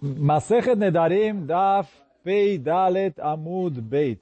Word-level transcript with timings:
Masechet 0.00 0.76
Nedarim 0.76 1.46
Daf 1.46 1.90
Pei 2.22 2.58
Dalet 2.58 3.14
Amud 3.20 3.80
Beit. 3.80 4.20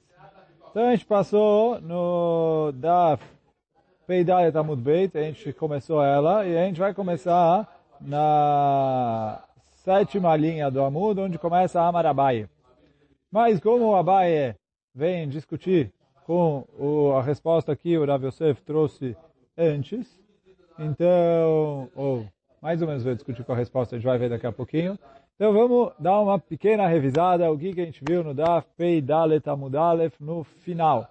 Então 0.69 0.87
a 0.87 0.91
gente 0.91 1.05
passou 1.05 1.81
no 1.81 2.71
Daf 2.73 3.23
Pei 4.07 4.23
Dalet 4.23 4.55
Amud 4.57 4.81
Beit, 4.81 5.17
a 5.17 5.23
gente 5.23 5.51
começou 5.53 6.01
ela 6.01 6.45
e 6.45 6.57
a 6.57 6.65
gente 6.65 6.79
vai 6.79 6.93
começar 6.93 7.67
na 7.99 9.43
sétima 9.83 10.35
linha 10.35 10.69
do 10.71 10.81
Amud, 10.81 11.19
onde 11.19 11.37
começa 11.37 11.81
Amar 11.81 12.05
Abaye. 12.05 12.47
Mas 13.31 13.59
como 13.59 13.87
o 13.87 13.95
Abaye 13.95 14.55
vem 14.93 15.27
discutir 15.27 15.91
com 16.25 16.65
o, 16.79 17.11
a 17.13 17.21
resposta 17.21 17.75
que 17.75 17.97
o 17.97 18.05
Rav 18.05 18.25
Yosef 18.25 18.61
trouxe 18.63 19.15
antes, 19.57 20.07
então, 20.79 21.89
ou 21.95 22.25
mais 22.61 22.81
ou 22.81 22.87
menos 22.87 23.03
vai 23.03 23.13
discutir 23.13 23.43
com 23.43 23.53
a 23.53 23.55
resposta, 23.55 23.95
a 23.95 23.99
gente 23.99 24.07
vai 24.07 24.17
ver 24.17 24.29
daqui 24.29 24.47
a 24.47 24.51
pouquinho. 24.51 24.97
Então 25.35 25.51
vamos 25.51 25.91
dar 25.99 26.21
uma 26.21 26.39
pequena 26.39 26.87
revisada, 26.87 27.51
o 27.51 27.57
que, 27.57 27.73
que 27.73 27.81
a 27.81 27.85
gente 27.85 28.01
viu 28.07 28.23
no 28.23 28.33
Daf 28.33 28.67
Pei 28.77 29.01
Dalet 29.01 29.45
Amud 29.49 29.75
Aleph 29.75 30.19
no 30.19 30.43
final. 30.43 31.07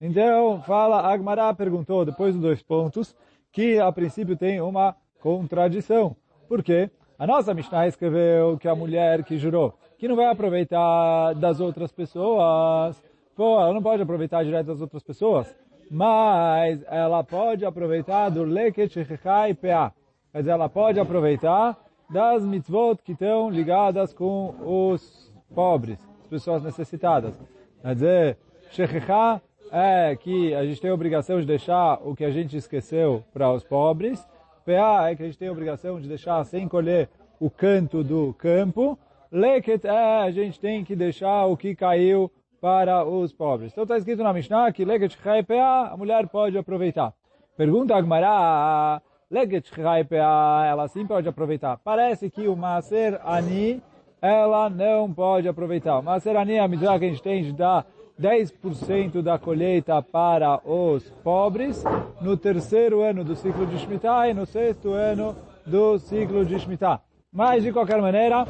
Então, 0.00 0.62
fala, 0.62 1.00
Agmará 1.00 1.52
perguntou, 1.52 2.04
depois 2.04 2.34
dos 2.34 2.42
dois 2.42 2.62
pontos, 2.62 3.14
que 3.52 3.78
a 3.78 3.92
princípio 3.92 4.36
tem 4.36 4.60
uma 4.60 4.96
contradição. 5.20 6.16
Por 6.48 6.62
quê? 6.62 6.90
A 7.18 7.26
nossa 7.26 7.52
Mishnah 7.52 7.86
escreveu 7.86 8.56
que 8.58 8.66
a 8.66 8.74
mulher 8.74 9.24
que 9.24 9.36
jurou 9.36 9.74
que 9.98 10.08
não 10.08 10.16
vai 10.16 10.26
aproveitar 10.26 11.34
das 11.34 11.60
outras 11.60 11.90
pessoas, 11.90 13.02
pô, 13.34 13.60
ela 13.60 13.72
não 13.72 13.82
pode 13.82 14.02
aproveitar 14.02 14.44
direto 14.44 14.66
das 14.66 14.80
outras 14.80 15.02
pessoas, 15.02 15.54
mas 15.90 16.82
ela 16.88 17.22
pode 17.24 17.64
aproveitar 17.64 18.28
do 18.28 18.44
Leket 18.44 19.04
Shechai 19.04 19.54
Pea. 19.54 19.92
Quer 20.32 20.38
dizer, 20.38 20.50
ela 20.50 20.68
pode 20.68 21.00
aproveitar 21.00 21.76
das 22.08 22.44
mitzvot 22.44 22.96
que 23.02 23.12
estão 23.12 23.50
ligadas 23.50 24.12
com 24.12 24.54
os 24.64 25.32
pobres, 25.54 25.98
as 26.22 26.26
pessoas 26.26 26.62
necessitadas. 26.62 27.38
Quer 27.82 27.94
dizer, 27.94 28.38
Shechechá 28.70 29.40
é 29.70 30.16
que 30.16 30.54
a 30.54 30.64
gente 30.64 30.80
tem 30.80 30.90
a 30.90 30.94
obrigação 30.94 31.40
de 31.40 31.46
deixar 31.46 32.00
o 32.04 32.14
que 32.14 32.24
a 32.24 32.30
gente 32.30 32.56
esqueceu 32.56 33.24
para 33.32 33.52
os 33.52 33.64
pobres. 33.64 34.26
PA 34.64 35.10
é 35.10 35.16
que 35.16 35.22
a 35.22 35.26
gente 35.26 35.38
tem 35.38 35.48
a 35.48 35.52
obrigação 35.52 36.00
de 36.00 36.08
deixar 36.08 36.42
sem 36.44 36.68
colher 36.68 37.08
o 37.40 37.50
canto 37.50 38.02
do 38.02 38.34
campo. 38.34 38.98
Leket 39.30 39.86
é 39.86 40.22
a 40.22 40.30
gente 40.30 40.58
tem 40.58 40.84
que 40.84 40.94
deixar 40.94 41.46
o 41.46 41.56
que 41.56 41.74
caiu 41.74 42.30
para 42.60 43.04
os 43.04 43.32
pobres. 43.32 43.72
Então 43.72 43.84
está 43.84 43.96
escrito 43.96 44.22
na 44.22 44.32
Mishnah 44.32 44.72
que 44.72 44.84
Leket 44.84 45.16
PA 45.18 45.90
a 45.92 45.96
mulher 45.96 46.26
pode 46.28 46.56
aproveitar. 46.56 47.12
Pergunta 47.56 47.94
Agmará, 47.94 49.00
Leget 49.28 49.72
ela 49.80 50.86
sim 50.86 51.04
pode 51.04 51.28
aproveitar. 51.28 51.78
Parece 51.78 52.30
que 52.30 52.46
o 52.46 52.56
Maser 52.56 53.20
Ani, 53.24 53.82
ela 54.22 54.70
não 54.70 55.12
pode 55.12 55.48
aproveitar. 55.48 55.98
O 55.98 56.02
Maser 56.02 56.36
Ani 56.36 56.54
é 56.54 56.60
a 56.60 56.68
medida 56.68 56.96
que 56.96 57.04
a 57.04 57.08
gente 57.08 57.22
tem 57.22 57.42
de 57.42 57.52
dar 57.52 57.84
10% 58.20 59.22
da 59.22 59.36
colheita 59.36 60.00
para 60.00 60.60
os 60.64 61.10
pobres 61.24 61.82
no 62.20 62.36
terceiro 62.36 63.02
ano 63.02 63.24
do 63.24 63.34
ciclo 63.34 63.66
de 63.66 63.78
Shemitah 63.78 64.28
e 64.28 64.34
no 64.34 64.46
sexto 64.46 64.92
ano 64.92 65.36
do 65.66 65.98
ciclo 65.98 66.44
de 66.44 66.58
Shemitah. 66.60 67.00
Mas, 67.32 67.64
de 67.64 67.72
qualquer 67.72 68.00
maneira, 68.00 68.46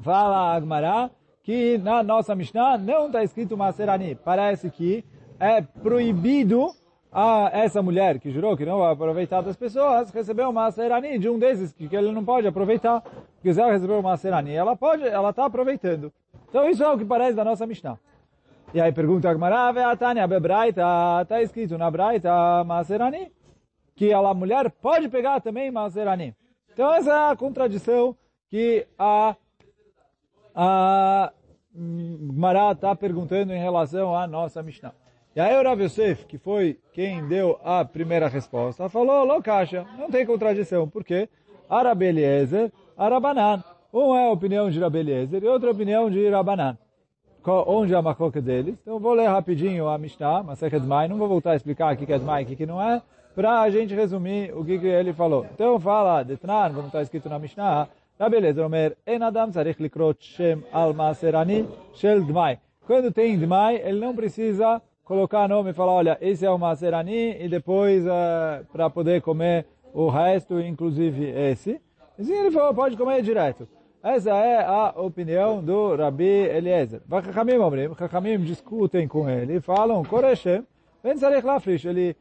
fala 0.00 0.54
Agmará 0.54 1.10
que 1.42 1.78
na 1.78 2.02
nossa 2.02 2.34
Mishnah 2.34 2.76
não 2.76 3.06
está 3.06 3.24
escrito 3.24 3.56
Maser 3.56 3.88
Ani. 3.88 4.14
Parece 4.14 4.68
que 4.68 5.02
é 5.40 5.62
proibido 5.62 6.68
a 7.18 7.48
essa 7.50 7.82
mulher 7.82 8.18
que 8.18 8.30
jurou 8.30 8.54
que 8.58 8.66
não 8.66 8.80
vai 8.80 8.92
aproveitar 8.92 9.40
das 9.40 9.56
pessoas, 9.56 10.10
recebeu 10.10 10.50
uma 10.50 10.70
serani 10.70 11.18
de 11.18 11.30
um 11.30 11.38
desses 11.38 11.72
que, 11.72 11.88
que 11.88 11.96
ele 11.96 12.12
não 12.12 12.22
pode 12.22 12.46
aproveitar. 12.46 13.00
Porque 13.00 13.54
se 13.54 13.58
ela 13.58 13.72
recebeu 13.72 13.98
uma 13.98 14.18
serani, 14.18 14.52
ela 14.52 14.76
pode, 14.76 15.02
ela 15.02 15.30
está 15.30 15.46
aproveitando. 15.46 16.12
Então 16.46 16.68
isso 16.68 16.84
é 16.84 16.92
o 16.92 16.98
que 16.98 17.06
parece 17.06 17.34
da 17.34 17.42
nossa 17.42 17.66
Mishnah. 17.66 17.98
E 18.74 18.82
aí 18.82 18.92
pergunta 18.92 19.30
a 19.30 19.32
Gmará, 19.32 19.90
a 19.90 19.96
Tânia, 19.96 20.26
Bebraita, 20.26 20.82
está 21.22 21.40
escrito 21.40 21.78
na 21.78 21.90
Braita, 21.90 22.62
Maserani, 22.64 23.32
que 23.94 24.12
a 24.12 24.34
mulher 24.34 24.70
pode 24.70 25.08
pegar 25.08 25.40
também 25.40 25.70
Maserani. 25.70 26.34
Então 26.70 26.92
essa 26.92 27.10
é 27.10 27.30
a 27.30 27.36
contradição 27.36 28.14
que 28.50 28.86
a, 28.98 29.34
a 30.54 31.32
Gmará 31.74 32.72
está 32.72 32.94
perguntando 32.94 33.54
em 33.54 33.58
relação 33.58 34.14
à 34.14 34.26
nossa 34.26 34.62
Mishnah. 34.62 34.92
E 35.36 35.40
aí 35.40 35.54
o 35.54 35.62
Rav 35.62 35.78
Yosef, 35.82 36.24
que 36.24 36.38
foi 36.38 36.78
quem 36.94 37.28
deu 37.28 37.60
a 37.62 37.84
primeira 37.84 38.26
resposta, 38.26 38.88
falou, 38.88 39.22
Lokasha, 39.22 39.84
não 39.98 40.10
tem 40.10 40.24
contradição, 40.24 40.88
porque 40.88 41.28
Arabi 41.68 42.06
Eliezer, 42.06 42.72
Arabanan. 42.96 43.62
Um 43.92 44.16
é 44.16 44.28
a 44.28 44.30
opinião 44.30 44.70
de 44.70 44.80
Rabi 44.80 45.00
Eliezer 45.00 45.44
e 45.44 45.46
outra 45.46 45.68
a 45.68 45.72
opinião 45.72 46.08
de 46.08 46.26
Rabanan. 46.30 46.78
Onde 47.66 47.92
é 47.92 47.98
a 47.98 48.00
macoca 48.00 48.40
deles? 48.40 48.78
Então 48.80 48.98
vou 48.98 49.12
ler 49.12 49.26
rapidinho 49.26 49.86
a 49.88 49.98
Mishnah, 49.98 50.42
Masechet 50.42 50.86
Mai, 50.86 51.06
não 51.06 51.18
vou 51.18 51.28
voltar 51.28 51.50
a 51.50 51.56
explicar 51.56 51.92
o 51.92 51.98
que 51.98 52.10
é 52.10 52.18
Mai 52.18 52.46
e 52.48 52.54
o 52.54 52.56
que 52.56 52.64
não 52.64 52.80
é, 52.80 53.02
para 53.34 53.60
a 53.60 53.68
gente 53.68 53.94
resumir 53.94 54.56
o 54.56 54.64
que, 54.64 54.78
que 54.78 54.86
ele 54.86 55.12
falou. 55.12 55.44
Então 55.52 55.78
fala, 55.78 56.22
Detran, 56.22 56.72
como 56.72 56.86
está 56.86 57.02
escrito 57.02 57.28
na 57.28 57.38
Mishnah, 57.38 57.88
Rabi 58.18 58.36
Eliezer 58.38 58.64
Omer, 58.64 58.96
En 59.06 59.22
Adam 59.22 59.50
Tzarech 59.50 59.82
Likrot 59.82 60.16
Shem 60.18 60.64
Al 60.72 60.94
Shel 61.92 62.24
Dmai. 62.24 62.58
Quando 62.86 63.12
tem 63.12 63.38
Dmai, 63.38 63.76
ele 63.84 64.00
não 64.00 64.16
precisa 64.16 64.80
colocar 65.06 65.48
nome 65.48 65.70
e 65.70 65.72
falar, 65.72 65.92
olha, 65.92 66.18
esse 66.20 66.44
é 66.44 66.50
o 66.50 66.58
Maserani, 66.58 67.36
e 67.40 67.48
depois 67.48 68.04
uh, 68.04 68.66
para 68.72 68.90
poder 68.90 69.22
comer 69.22 69.64
o 69.94 70.08
resto, 70.08 70.60
inclusive 70.60 71.24
esse. 71.30 71.80
E 72.18 72.24
sim, 72.24 72.34
ele 72.34 72.50
falou, 72.50 72.74
pode 72.74 72.96
comer 72.96 73.22
direto. 73.22 73.68
Essa 74.02 74.30
é 74.30 74.64
a 74.64 74.94
opinião 74.96 75.62
do 75.62 75.94
Rabi 75.94 76.24
Eliezer. 76.24 77.00
Chachamim 77.08 77.58
Omrim, 77.58 77.94
Chachamim 77.96 78.38
discutem 78.40 79.06
com 79.06 79.30
ele, 79.30 79.60
falam, 79.60 80.04
Koreshem, 80.04 80.66
Ben 81.04 81.14
Lafrish, 81.42 81.86
ele 81.86 82.16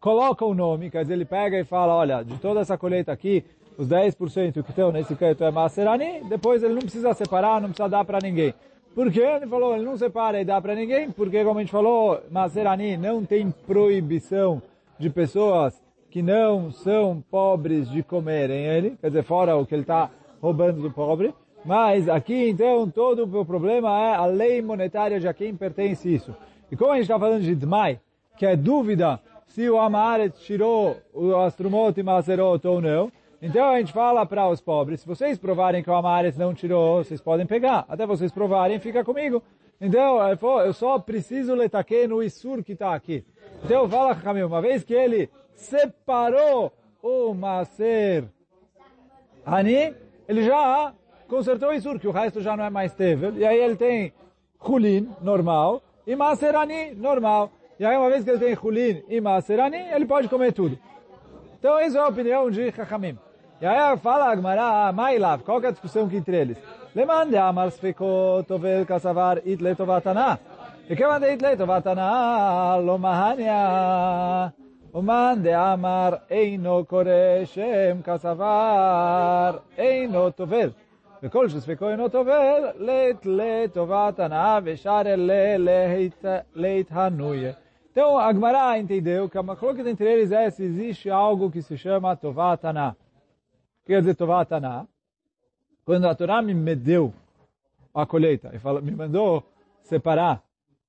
coloca 0.00 0.42
o 0.44 0.54
nome, 0.54 0.90
quer 0.90 1.02
dizer, 1.02 1.14
ele 1.14 1.26
pega 1.26 1.58
e 1.58 1.64
fala, 1.64 1.94
olha, 1.94 2.24
de 2.24 2.38
toda 2.38 2.60
essa 2.60 2.78
colheita 2.78 3.12
aqui, 3.12 3.44
os 3.76 3.86
10% 3.86 4.62
que 4.62 4.70
estão 4.70 4.90
nesse 4.90 5.14
canto 5.14 5.44
é 5.44 5.50
Maserani, 5.50 6.24
depois 6.30 6.62
ele 6.62 6.74
não 6.74 6.80
precisa 6.80 7.12
separar, 7.12 7.60
não 7.60 7.68
precisa 7.68 7.90
dar 7.90 8.04
para 8.06 8.20
ninguém. 8.22 8.54
Porque 8.94 9.20
ele 9.20 9.46
falou, 9.46 9.74
ele 9.74 9.84
não 9.84 9.96
separa 9.96 10.40
e 10.40 10.44
dá 10.44 10.60
para 10.60 10.74
ninguém, 10.74 11.10
porque 11.10 11.42
como 11.44 11.58
a 11.58 11.62
gente 11.62 11.72
falou, 11.72 12.20
Maserani 12.30 12.96
não 12.96 13.24
tem 13.24 13.50
proibição 13.50 14.60
de 14.98 15.08
pessoas 15.08 15.82
que 16.10 16.20
não 16.20 16.70
são 16.70 17.24
pobres 17.30 17.90
de 17.90 18.02
comerem 18.02 18.66
ele, 18.66 18.98
quer 19.00 19.08
dizer, 19.08 19.22
fora 19.22 19.56
o 19.56 19.64
que 19.64 19.74
ele 19.74 19.82
está 19.82 20.10
roubando 20.42 20.82
do 20.82 20.90
pobre. 20.90 21.34
Mas 21.64 22.06
aqui, 22.08 22.50
então, 22.50 22.90
todo 22.90 23.24
o 23.24 23.44
problema 23.46 23.88
é 23.88 24.14
a 24.14 24.26
lei 24.26 24.60
monetária 24.60 25.18
de 25.18 25.26
a 25.26 25.32
quem 25.32 25.54
pertence 25.54 26.12
isso. 26.12 26.36
E 26.70 26.76
como 26.76 26.90
a 26.90 26.94
gente 26.96 27.04
está 27.04 27.18
falando 27.18 27.42
de 27.42 27.54
Dmai, 27.54 27.98
que 28.36 28.44
é 28.44 28.56
dúvida 28.56 29.20
se 29.46 29.68
o 29.70 29.78
Amaret 29.78 30.32
tirou 30.40 30.96
o 31.14 31.36
Astrumot 31.36 31.98
e 31.98 32.02
Maserot 32.02 32.66
ou 32.66 32.80
não, 32.80 33.12
então 33.42 33.68
a 33.68 33.78
gente 33.78 33.92
fala 33.92 34.24
para 34.24 34.48
os 34.48 34.60
pobres, 34.60 35.00
se 35.00 35.06
vocês 35.06 35.36
provarem 35.36 35.82
que 35.82 35.90
o 35.90 35.94
Amares 35.94 36.36
não 36.36 36.54
tirou, 36.54 37.02
vocês 37.02 37.20
podem 37.20 37.44
pegar. 37.44 37.84
Até 37.88 38.06
vocês 38.06 38.30
provarem, 38.30 38.78
fica 38.78 39.04
comigo. 39.04 39.42
Então, 39.80 40.20
eu 40.64 40.72
só 40.72 40.96
preciso 41.00 41.52
letaque 41.52 42.06
no 42.06 42.22
Isur 42.22 42.62
que 42.62 42.72
está 42.72 42.94
aqui. 42.94 43.24
Então 43.64 43.88
fala, 43.88 44.14
Camil, 44.14 44.46
uma 44.46 44.62
vez 44.62 44.84
que 44.84 44.94
ele 44.94 45.28
separou 45.56 46.72
o 47.02 47.34
Maser 47.34 48.24
Ani, 49.44 49.92
ele 50.28 50.44
já 50.44 50.94
consertou 51.26 51.70
o 51.70 51.72
Isur, 51.72 51.98
que 51.98 52.06
o 52.06 52.12
resto 52.12 52.40
já 52.40 52.56
não 52.56 52.64
é 52.64 52.70
mais 52.70 52.94
Tevel. 52.94 53.36
E 53.36 53.44
aí 53.44 53.58
ele 53.58 53.74
tem 53.74 54.12
Hulin, 54.64 55.10
normal, 55.20 55.82
e 56.06 56.14
Maser 56.14 56.54
Ani, 56.54 56.94
normal. 56.94 57.50
E 57.76 57.84
aí 57.84 57.96
uma 57.96 58.08
vez 58.08 58.22
que 58.22 58.30
ele 58.30 58.38
tem 58.38 58.54
Hulin 58.54 59.02
e 59.08 59.20
Maser 59.20 59.58
Ani, 59.58 59.78
ele 59.78 60.06
pode 60.06 60.28
comer 60.28 60.52
tudo. 60.52 60.78
Então, 61.58 61.76
essa 61.78 61.98
é 61.98 62.00
a 62.00 62.08
opinião 62.08 62.50
de 62.50 62.70
Chachamim. 62.70 63.18
E 63.61 63.65
aí 63.65 63.97
fala 63.97 64.29
a 64.29 64.35
Gemara, 64.35 64.87
ah, 64.87 64.91
Mailav, 64.91 65.41
qual 65.43 65.61
é 65.63 65.67
a 65.67 65.71
discussão 65.71 66.07
que 66.07 66.15
entre 66.15 66.37
eles? 66.37 66.57
Lemande 66.95 67.37
amar 67.37 67.71
sfeko 67.71 68.43
tovel 68.47 68.85
kasavar 68.85 69.41
itle 69.45 69.73
tovatana. 69.75 70.39
E 70.87 70.95
que 70.95 71.07
manda 71.07 71.27
itle 71.31 71.57
tovatana 71.57 72.77
lo 72.77 72.97
mahania. 72.97 74.51
ומן 74.93 75.39
דאמר 75.41 76.09
אינו 76.29 76.85
קורא 76.85 77.45
שם 77.45 78.01
כסבר, 78.03 79.57
אינו 79.77 80.29
טובל. 80.29 80.69
וכל 81.23 81.49
שספקו 81.49 81.89
אינו 81.89 82.09
טובל, 82.09 82.63
לית 82.79 83.25
לטובת 83.25 84.19
הנאה 84.19 84.59
ושאר 84.63 85.07
אלה 85.07 85.57
להתהנויה. 86.55 87.51
Então, 87.91 88.19
a 88.19 88.31
Gemara 88.31 88.77
entendeu 88.77 89.27
que 89.27 89.39
a 89.39 89.41
macroca 89.41 89.81
entre 89.89 90.05
eles 90.05 90.31
é 90.31 90.47
se 90.51 90.63
existe 90.63 91.09
algo 91.09 91.49
que 91.49 91.63
se 91.63 91.75
chama 91.75 92.15
Tovatana 92.15 92.95
quer 93.84 94.00
dizer 94.00 94.14
Tovatana? 94.14 94.86
Quando 95.84 96.06
a 96.06 96.14
Torá 96.14 96.40
me 96.40 96.54
medeu 96.54 97.12
a 97.94 98.06
colheita 98.06 98.50
e 98.54 98.58
fala, 98.58 98.80
me 98.80 98.92
mandou 98.92 99.44
separar 99.82 100.42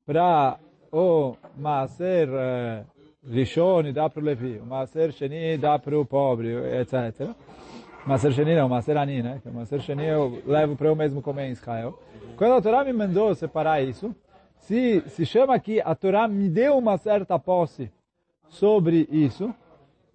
para 0.05 0.57
o 0.91 1.35
Maaser 1.57 2.29
Rishon 3.25 3.87
e 3.87 3.93
dar 3.93 4.09
para 4.09 4.21
o 4.21 4.23
Levi, 4.23 4.59
o 4.59 4.65
Maaser 4.65 5.11
Sheni 5.11 5.57
dá 5.57 5.79
para 5.79 5.97
o 5.97 6.05
pobre, 6.05 6.53
etc. 6.79 7.29
Maser 8.05 8.33
Sheni 8.33 8.53
não, 8.55 8.67
Maser 8.67 8.97
Ani, 8.97 9.23
né? 9.23 9.39
Que 9.41 9.49
Maser 9.49 9.79
Sheni 9.79 10.05
eu 10.05 10.41
levo 10.45 10.75
para 10.75 10.87
eu 10.87 10.95
mesmo 10.95 11.21
comer 11.21 11.47
em 11.47 11.51
Israel. 11.51 11.97
Quando 12.35 12.53
a 12.53 12.61
Torá 12.61 12.83
me 12.83 12.91
mandou 12.91 13.33
separar 13.33 13.81
isso, 13.81 14.13
se, 14.57 15.01
se 15.07 15.25
chama 15.25 15.57
que 15.59 15.79
a 15.81 15.95
Torá 15.95 16.27
me 16.27 16.49
deu 16.49 16.77
uma 16.77 16.97
certa 16.97 17.39
posse 17.39 17.89
sobre 18.49 19.07
isso. 19.09 19.53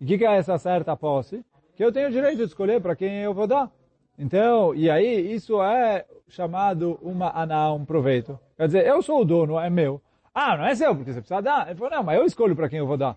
o 0.00 0.06
que, 0.06 0.18
que 0.18 0.24
é 0.24 0.36
essa 0.36 0.58
certa 0.58 0.96
posse? 0.96 1.44
Que 1.78 1.84
eu 1.84 1.92
tenho 1.92 2.08
o 2.08 2.10
direito 2.10 2.38
de 2.38 2.42
escolher 2.42 2.80
para 2.80 2.96
quem 2.96 3.18
eu 3.18 3.32
vou 3.32 3.46
dar. 3.46 3.70
Então, 4.18 4.74
e 4.74 4.90
aí, 4.90 5.32
isso 5.32 5.62
é 5.62 6.04
chamado 6.26 6.98
uma 7.00 7.30
aná, 7.30 7.72
um 7.72 7.84
proveito. 7.84 8.36
Quer 8.56 8.66
dizer, 8.66 8.84
eu 8.84 9.00
sou 9.00 9.20
o 9.20 9.24
dono, 9.24 9.60
é 9.60 9.70
meu. 9.70 10.02
Ah, 10.34 10.56
não 10.56 10.66
é 10.66 10.74
seu, 10.74 10.92
porque 10.92 11.12
você 11.12 11.20
precisa 11.20 11.40
dar. 11.40 11.68
Ele 11.68 11.76
falou, 11.76 11.94
não, 11.94 12.02
mas 12.02 12.18
eu 12.18 12.26
escolho 12.26 12.56
para 12.56 12.68
quem 12.68 12.80
eu 12.80 12.86
vou 12.86 12.96
dar. 12.96 13.16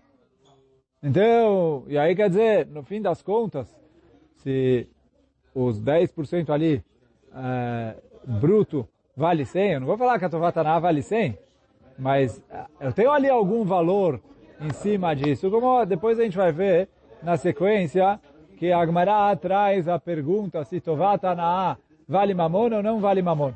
Então, 1.02 1.82
e 1.88 1.98
aí 1.98 2.14
quer 2.14 2.28
dizer, 2.28 2.68
no 2.68 2.84
fim 2.84 3.02
das 3.02 3.20
contas, 3.20 3.76
se 4.36 4.88
os 5.52 5.82
10% 5.82 6.50
ali, 6.50 6.84
é, 7.34 7.96
bruto, 8.24 8.88
vale 9.16 9.44
100, 9.44 9.72
eu 9.72 9.80
não 9.80 9.88
vou 9.88 9.98
falar 9.98 10.20
que 10.20 10.24
a 10.24 10.30
Tovataná 10.30 10.78
vale 10.78 11.02
100, 11.02 11.36
mas 11.98 12.40
é, 12.48 12.64
eu 12.80 12.92
tenho 12.92 13.10
ali 13.10 13.28
algum 13.28 13.64
valor 13.64 14.20
em 14.60 14.72
cima 14.72 15.16
disso, 15.16 15.50
como 15.50 15.84
depois 15.84 16.20
a 16.20 16.22
gente 16.22 16.36
vai 16.36 16.52
ver 16.52 16.88
na 17.24 17.36
sequência, 17.36 18.20
que 18.62 18.70
a 18.70 18.78
Agmará 18.78 19.34
traz 19.34 19.88
a 19.88 19.98
pergunta 19.98 20.64
se 20.64 20.80
Tovataná 20.80 21.76
vale 22.06 22.32
mamon 22.32 22.72
ou 22.74 22.80
não 22.80 23.00
vale 23.00 23.20
mamon. 23.20 23.52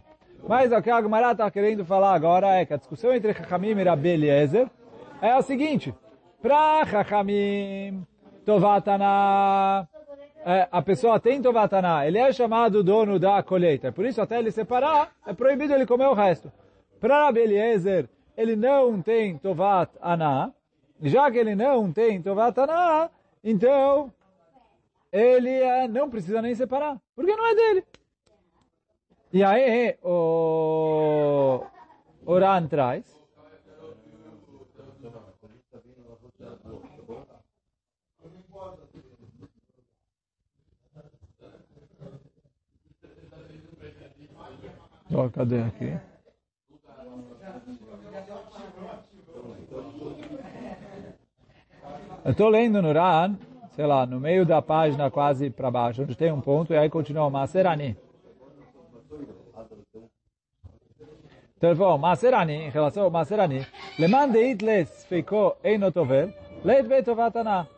Mas 0.49 0.73
o 0.73 0.83
que 0.83 0.91
a 0.91 0.97
Agmará 0.97 1.31
está 1.31 1.49
querendo 1.49 1.85
falar 1.85 2.13
agora 2.13 2.49
é 2.57 2.67
que 2.67 2.75
a 2.75 2.77
discussão 2.77 3.15
entre 3.15 3.33
Chachamim 3.33 3.69
e 3.69 3.85
Rabi 3.85 4.29
é 4.29 5.31
a 5.31 5.41
seguinte, 5.43 5.95
para 6.43 6.85
Chachamim, 6.87 8.05
Tovatana, 8.45 9.87
é, 10.45 10.67
a 10.73 10.83
pessoa 10.83 11.21
tem 11.21 11.41
Tovatana, 11.41 12.05
ele 12.05 12.19
é 12.19 12.33
chamado 12.33 12.83
dono 12.83 13.17
da 13.17 13.41
colheita. 13.45 13.93
Por 13.93 14.05
isso, 14.05 14.21
até 14.21 14.41
ele 14.41 14.51
separar, 14.51 15.13
é 15.25 15.33
proibido 15.33 15.73
ele 15.73 15.87
comer 15.87 16.09
o 16.09 16.15
resto. 16.15 16.51
Para 17.01 17.31
Beliezer, 17.31 18.09
ele 18.37 18.57
não 18.57 19.01
tem 19.01 19.39
Tovatana, 19.39 20.53
já 21.01 21.31
que 21.31 21.39
ele 21.39 21.55
não 21.55 21.93
tem 21.93 22.21
Tovatana, 22.21 23.09
então 23.45 24.11
ele 25.17 25.51
é, 25.51 25.89
não 25.89 26.11
precisa 26.11 26.43
nem 26.43 26.55
separar, 26.55 27.01
porque 27.15 27.35
não 27.35 27.47
é 27.47 27.55
dele. 27.55 27.85
E 29.33 29.43
aí, 29.43 29.97
o 30.03 31.65
Oran 32.25 32.67
traz, 32.69 33.17
Ó, 45.15 45.31
cadê 45.31 45.63
aqui? 45.63 45.99
Eu 52.25 52.33
estou 52.33 52.49
lendo 52.49 52.83
no 52.83 52.93
Ran, 52.93 53.39
sei 53.77 53.87
lá, 53.87 54.07
no 54.07 54.19
meio 54.19 54.47
da 54.47 54.63
página 54.63 55.11
quase 55.11 55.51
para 55.51 55.71
baixo, 55.71 56.03
onde 56.03 56.17
tem 56.17 56.33
um 56.33 56.41
ponto, 56.41 56.73
e 56.73 56.77
aí 56.79 56.89
continua 56.89 57.29
Maserani. 57.31 57.97
Então 61.57 61.71
ele 61.71 61.79
falou, 61.79 61.99
Maserani, 61.99 62.55
em 62.55 62.71
relação 62.71 63.05
ao 63.05 63.11
Maserani, 63.11 63.67
Leman 63.99 64.31
deit 64.31 64.65
les 64.65 65.05
feiko 65.05 65.57
einotovel, 65.63 66.33
leit 66.65 66.89
betovatana. 66.89 67.69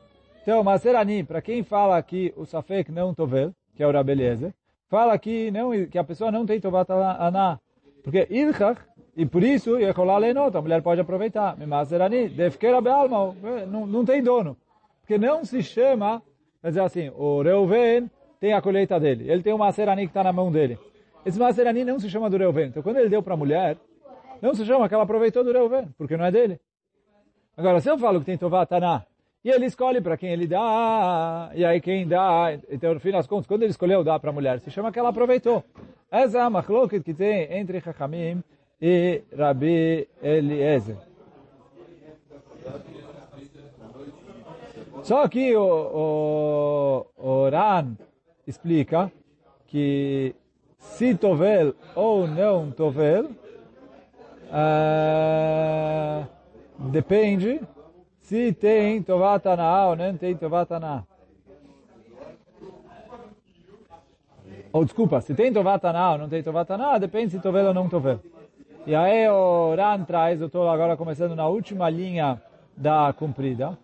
Então, 0.43 0.65
Maserani, 0.65 1.23
para 1.25 1.43
quem 1.43 1.63
fala 1.63 2.03
que 2.03 2.33
o 2.37 2.47
Safek 2.47 2.91
não 2.91 3.13
tovel, 3.13 3.53
que 3.77 3.83
é 3.83 3.87
o 3.87 3.93
Rabeliezer, 3.93 4.55
fala 4.89 5.19
que, 5.19 5.51
não, 5.51 5.71
que 5.87 5.99
a 5.99 6.05
pessoa 6.05 6.33
não 6.33 6.47
tem 6.47 6.59
Tovat 6.59 6.91
Aná. 6.91 7.61
Porque 8.03 8.27
Ilchach, 8.31 8.81
e 9.17 9.27
por 9.27 9.43
isso, 9.43 9.77
Lenot, 9.77 10.57
a 10.57 10.63
mulher 10.63 10.81
pode 10.81 11.01
aproveitar. 11.01 11.57
Mimaserani, 11.59 12.29
Defkera 12.29 12.81
Bealma, 12.81 13.35
não 13.67 14.05
tem 14.05 14.23
dono. 14.23 14.57
Porque 15.09 15.17
não 15.17 15.43
se 15.43 15.63
chama, 15.63 16.23
quer 16.61 16.69
dizer 16.69 16.83
assim, 16.83 17.11
o 17.17 17.41
Reuven 17.41 18.11
tem 18.39 18.53
a 18.53 18.61
colheita 18.61 19.01
dele. 19.01 19.31
Ele 19.31 19.43
tem 19.43 19.55
uma 19.55 19.65
Maserani 19.65 20.03
que 20.03 20.11
está 20.11 20.23
na 20.23 20.35
mão 20.35 20.53
dele. 20.53 20.79
Esse 21.25 21.39
Maserani 21.39 21.83
não 21.83 21.99
se 21.99 22.11
chama 22.11 22.29
do 22.29 22.37
Reuven. 22.37 22.67
Então, 22.67 22.83
quando 22.83 22.99
ele 22.99 23.09
deu 23.09 23.23
para 23.23 23.33
a 23.33 23.37
mulher, 23.37 23.79
não 24.43 24.55
se 24.55 24.67
chama 24.67 24.87
que 24.87 24.93
ela 24.93 25.05
aproveitou 25.05 25.43
do 25.43 25.51
Reuven, 25.51 25.89
porque 25.97 26.15
não 26.15 26.27
é 26.27 26.31
dele. 26.31 26.61
Agora, 27.57 27.81
se 27.81 27.89
eu 27.89 27.97
falo 27.99 28.21
que 28.21 28.27
tem 28.27 28.37
Tovat 28.37 28.71
Aná, 28.71 29.03
e 29.43 29.49
ele 29.49 29.65
escolhe 29.65 30.03
para 30.03 30.19
quem 30.19 30.31
ele 30.31 30.47
dá, 30.47 31.53
e 31.55 31.65
aí 31.65 31.81
quem 31.81 32.07
dá, 32.07 32.59
então 32.71 32.93
no 32.93 33.01
fim 33.01 33.11
das 33.11 33.27
contas, 33.27 33.47
quando 33.47 33.63
ele 33.63 33.71
escolheu 33.71 34.05
dar 34.05 34.21
para 34.21 34.29
a 34.29 34.35
mulher, 34.35 34.61
se 34.61 34.71
chama 34.71 34.93
que 34.93 34.99
ela 34.99 35.09
aproveitou. 35.09 35.65
Essa 36.11 36.37
é 36.37 36.41
a 36.43 36.51
machloket 36.51 37.03
que 37.03 37.15
tem 37.15 37.51
entre 37.51 37.81
Chachamim 37.81 38.43
e 38.79 39.23
Rabi 39.35 40.07
Eliezer. 40.23 41.08
Só 45.03 45.27
que 45.29 45.57
o, 45.57 45.63
o, 45.63 47.07
o 47.17 47.49
Ran 47.49 47.97
explica 48.47 49.11
que 49.67 50.35
se 50.79 51.15
tovel 51.15 51.75
ou 51.95 52.27
não 52.27 52.71
tovel, 52.71 53.31
uh, 54.49 56.27
depende 56.91 57.61
se 58.21 58.53
tem 58.53 59.03
Tovatana 59.03 59.87
ou 59.87 59.97
não 59.97 60.17
tem 60.17 60.37
Tovatana. 60.37 61.07
Ou 64.73 64.85
desculpa, 64.85 65.21
se 65.21 65.35
tem 65.35 65.53
Tovatana 65.53 66.13
ou 66.13 66.19
não 66.19 66.29
tem 66.29 66.43
Tovatana, 66.43 66.99
depende 66.99 67.33
se 67.33 67.41
Tovel 67.41 67.69
ou 67.69 67.75
não 67.75 67.89
Tovel. 67.89 68.21
E 68.87 68.95
aí 68.95 69.29
o 69.29 69.75
Ran 69.75 70.05
traz, 70.05 70.41
eu 70.41 70.47
estou 70.47 70.69
agora 70.69 70.97
começando 70.97 71.35
na 71.35 71.47
última 71.47 71.91
linha 71.91 72.41
da 72.77 73.13
comprida, 73.13 73.77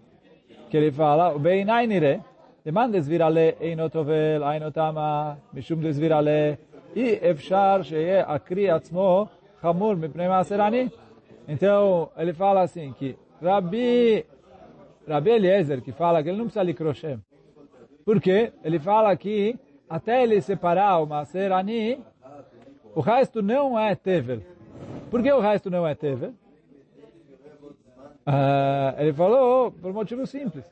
que 0.70 0.76
ele 0.76 0.90
fala, 0.92 1.34
o 1.34 1.38
bem 1.38 1.68
ainire, 1.70 2.20
deman 2.64 2.90
desvirale 2.90 3.56
eino 3.60 3.88
tovel, 3.90 4.42
eino 4.50 4.70
tama, 4.70 5.38
mishum 5.52 5.76
desvirale, 5.76 6.58
e 6.94 7.18
efshar 7.22 7.82
sheye 7.82 8.20
akri 8.20 8.70
atzmo 8.70 9.28
chamur 9.60 9.96
mipnei 9.96 10.28
serani. 10.44 10.90
Então, 11.46 12.10
ele 12.16 12.32
fala 12.32 12.62
assim, 12.62 12.92
que 12.92 13.16
Rabi, 13.42 14.24
Rabi 15.06 15.30
Eliezer, 15.30 15.82
que 15.82 15.92
fala 15.92 16.22
que 16.22 16.28
ele 16.28 16.38
não 16.38 16.44
precisa 16.44 16.62
licroshem. 16.62 17.20
Por 18.04 18.20
quê? 18.20 18.52
Ele 18.62 18.78
fala 18.78 19.14
que 19.16 19.58
até 19.88 20.22
ele 20.22 20.40
separar 20.40 20.98
o 20.98 21.06
maaserani, 21.06 21.98
o 22.94 23.00
resto 23.00 23.42
não 23.42 23.78
é 23.78 23.94
tevel. 23.94 24.40
Por 25.10 25.22
que 25.22 25.32
o 25.32 25.40
resto 25.40 25.70
não 25.70 25.86
é 25.86 25.94
tevel? 25.94 26.32
Uh, 28.26 29.00
ele 29.00 29.12
falou 29.12 29.70
por 29.70 29.90
um 29.90 29.94
motivo 29.94 30.26
simples. 30.26 30.64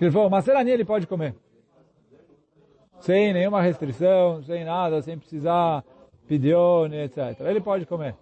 Ele 0.00 0.10
falou, 0.10 0.30
Ani 0.56 0.70
ele 0.70 0.84
pode 0.84 1.06
comer. 1.06 1.34
Sem 3.00 3.32
nenhuma 3.32 3.62
restrição, 3.62 4.42
sem 4.42 4.64
nada, 4.64 5.00
sem 5.00 5.18
precisar 5.18 5.84
pidione, 6.26 6.96
etc. 7.04 7.40
Ele 7.40 7.60
pode 7.60 7.86
comer. 7.86 8.14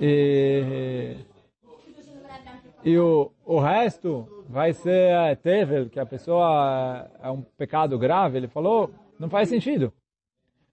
E 0.00 1.16
e 2.86 2.96
o, 3.00 3.32
o 3.44 3.58
resto 3.58 4.44
vai 4.48 4.72
ser 4.72 5.10
é, 5.10 5.34
tevel, 5.34 5.90
que 5.90 5.98
a 5.98 6.06
pessoa 6.06 7.10
é, 7.20 7.26
é 7.26 7.30
um 7.32 7.42
pecado 7.42 7.98
grave. 7.98 8.38
Ele 8.38 8.46
falou, 8.46 8.92
não 9.18 9.28
faz 9.28 9.48
sentido. 9.48 9.92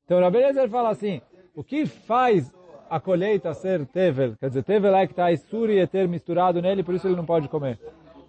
Então, 0.05 0.19
Rabi 0.19 0.37
Eliezer 0.37 0.69
fala 0.69 0.89
assim, 0.89 1.23
o 1.55 1.63
que 1.63 1.87
faz 1.87 2.53
a 2.95 2.99
colheita 2.99 3.53
ser 3.53 3.85
tevel? 3.87 4.35
Quer 4.39 4.49
dizer, 4.49 4.63
tevel 4.63 4.95
é 4.95 5.07
que 5.07 5.13
está 5.13 5.35
suri 5.35 5.79
e 5.79 5.87
ter 5.87 6.07
misturado 6.07 6.61
nele, 6.61 6.83
por 6.83 6.93
isso 6.93 7.07
ele 7.07 7.15
não 7.15 7.25
pode 7.25 7.47
comer. 7.47 7.79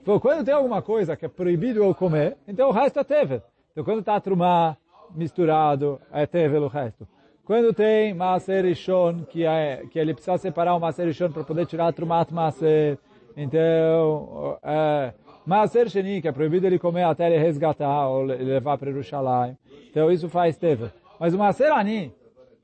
Então, 0.02 0.18
quando 0.18 0.44
tem 0.44 0.54
alguma 0.54 0.80
coisa 0.80 1.16
que 1.16 1.26
é 1.26 1.28
proibido 1.28 1.82
eu 1.82 1.94
comer, 1.94 2.36
então 2.48 2.68
o 2.68 2.72
resto 2.72 2.98
é 2.98 3.04
tevel. 3.04 3.42
Então, 3.72 3.84
quando 3.84 4.00
está 4.00 4.18
trumá 4.20 4.76
misturado, 5.14 6.00
é 6.12 6.26
tevel 6.26 6.62
o 6.62 6.68
resto. 6.68 7.06
Quando 7.44 7.74
tem 7.74 8.14
maser 8.14 8.64
ishon, 8.64 9.24
que, 9.28 9.44
é, 9.44 9.82
que 9.90 9.98
ele 9.98 10.14
precisa 10.14 10.38
separar 10.38 10.74
o 10.74 10.80
maser 10.80 11.08
ishon 11.08 11.30
para 11.30 11.44
poder 11.44 11.66
tirar 11.66 11.88
a 11.88 11.92
trumat 11.92 12.32
maser, 12.32 12.98
então, 13.36 14.58
é, 14.62 15.12
Maser 15.44 15.90
Sheni, 15.90 16.22
que 16.22 16.28
é 16.28 16.32
proibido 16.32 16.66
ele 16.66 16.78
comer 16.78 17.02
até 17.02 17.26
ele 17.26 17.36
resgatar 17.36 18.08
ou 18.08 18.22
levar 18.22 18.78
para 18.78 18.90
Jerusalém. 18.90 19.58
Então, 19.90 20.10
isso 20.10 20.28
faz 20.28 20.56
teve. 20.56 20.90
Mas 21.20 21.34
o 21.34 21.38
Maser 21.38 21.72
Ani, 21.72 22.12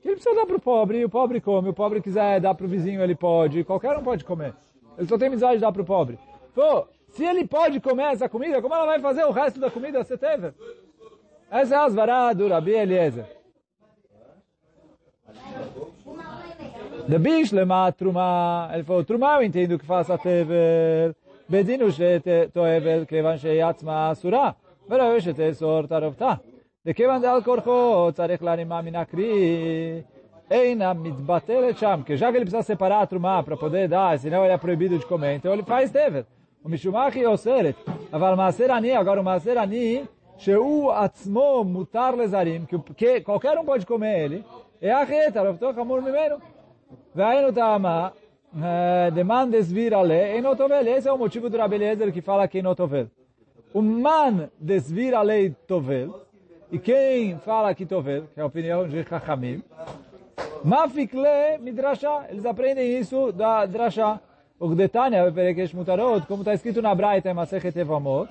ele 0.03 0.15
precisa 0.15 0.35
dar 0.35 0.45
para 0.45 0.55
o 0.55 0.61
pobre, 0.61 0.99
e 0.99 1.05
o 1.05 1.09
pobre 1.09 1.39
come. 1.39 1.69
O 1.69 1.73
pobre 1.73 2.01
quiser 2.01 2.39
dar 2.39 2.55
para 2.55 2.65
o 2.65 2.69
vizinho, 2.69 3.01
ele 3.01 3.15
pode. 3.15 3.63
Qualquer 3.63 3.97
um 3.97 4.03
pode 4.03 4.25
comer. 4.25 4.53
Ele 4.97 5.07
só 5.07 5.17
tem 5.17 5.27
amizade 5.27 5.55
de 5.55 5.61
dar 5.61 5.71
para 5.71 5.81
o 5.81 5.85
pobre. 5.85 6.17
Pô, 6.53 6.87
se 7.09 7.23
ele 7.23 7.47
pode 7.47 7.79
comer 7.79 8.13
essa 8.13 8.27
comida, 8.27 8.61
como 8.61 8.73
ela 8.73 8.85
vai 8.85 8.99
fazer 8.99 9.23
o 9.25 9.31
resto 9.31 9.59
da 9.59 9.69
comida 9.69 10.03
você 10.03 10.17
teve? 10.17 10.53
Essa 11.49 11.75
é 11.75 11.77
a 11.77 11.83
asvará 11.83 12.33
do 12.33 12.47
Rabi 12.47 12.71
Eliezer. 12.71 13.25
Bish 17.19 17.51
lema 17.51 17.91
truma. 17.91 18.69
Ele 18.73 18.83
falou, 18.83 19.03
truma 19.03 19.35
eu 19.35 19.43
entendo 19.43 19.77
que 19.77 19.85
faça. 19.85 20.17
Bedinu 21.49 21.87
toevel 22.53 23.05
kevan 23.05 23.37
וכיוון 26.86 27.22
דעל 27.22 27.42
כורחו 27.42 28.08
צריך 28.12 28.42
להרימה 28.42 28.82
מן 28.82 28.94
הקרי, 28.94 30.02
אינה 30.50 30.92
מתבטלת 30.92 31.78
שם, 31.78 32.00
que 32.06 32.16
já 32.16 32.30
que 32.30 32.36
ele 32.36 32.44
precisa 32.44 32.62
separar 32.62 33.00
a 33.02 33.06
trumá 33.06 33.42
para 33.42 33.56
poder 33.56 33.88
dar, 33.88 34.16
senão 34.18 34.44
ele 34.44 34.54
é 34.54 34.56
proibido 34.56 34.96
de 34.98 35.04
comer, 35.04 35.34
então 35.34 35.52
ele 35.52 35.62
faz 35.62 35.90
tevet. 35.90 36.26
O 36.64 36.68
משומחי 36.68 37.26
אוסרת, 37.26 37.74
אבל 38.12 38.34
מעשר 38.34 38.72
עני, 38.72 38.96
agora 38.96 39.20
o 39.20 39.22
מעשר 39.22 39.58
עני, 39.58 40.02
שהוא 40.38 40.92
עצמו 40.92 41.64
מותר 41.64 42.10
לזרים, 42.10 42.66
que 42.96 43.20
qualquer 43.20 43.58
um 43.58 43.64
pode 43.64 43.86
comer 43.86 44.24
ele, 44.24 44.44
é 44.80 44.92
a 44.92 45.04
reta, 45.04 45.42
רבתו 45.42 45.72
חמור 45.74 46.00
ממנו. 46.00 46.36
והיינו 47.14 47.52
טעמה, 47.52 48.08
demandes 49.14 49.72
vir 49.72 49.94
a 49.94 50.02
lei, 50.02 50.38
em 50.38 50.42
tovel. 50.42 50.86
Esse 50.86 51.08
é 51.08 51.12
o 51.12 51.18
motivo 51.18 51.50
do 51.50 51.58
Rabi 51.58 51.74
Eliezer 51.76 52.12
que 52.12 52.22
fala 52.22 52.48
que 52.48 52.58
em 52.58 52.62
tovel. 56.70 56.70
O 56.70 56.70
man 56.70 56.70
desvir 56.70 56.72
a 56.72 56.72
lei 56.72 56.72
tovel, 56.72 56.72
e 56.72 56.78
quem 56.78 57.38
fala 57.38 57.74
que 57.74 57.86
tovel, 57.86 58.24
que 58.34 58.40
é 58.40 58.42
a 58.42 58.46
opinião 58.46 58.88
de 58.88 59.04
Chachamim, 59.04 59.62
mafikle 60.64 61.58
midrasha, 61.60 62.26
eles 62.28 62.44
aprendem 62.44 62.98
isso 62.98 63.32
da 63.32 63.66
drasha. 63.66 64.20
O 64.58 64.68
Gdetania, 64.68 65.30
Perekesh 65.32 65.74
Mutarot, 65.74 66.26
como 66.26 66.40
está 66.40 66.54
escrito 66.54 66.80
na 66.80 66.94
Braita 66.94 67.30
em 67.30 67.34
Masechet 67.34 67.78
Evamot, 67.78 68.28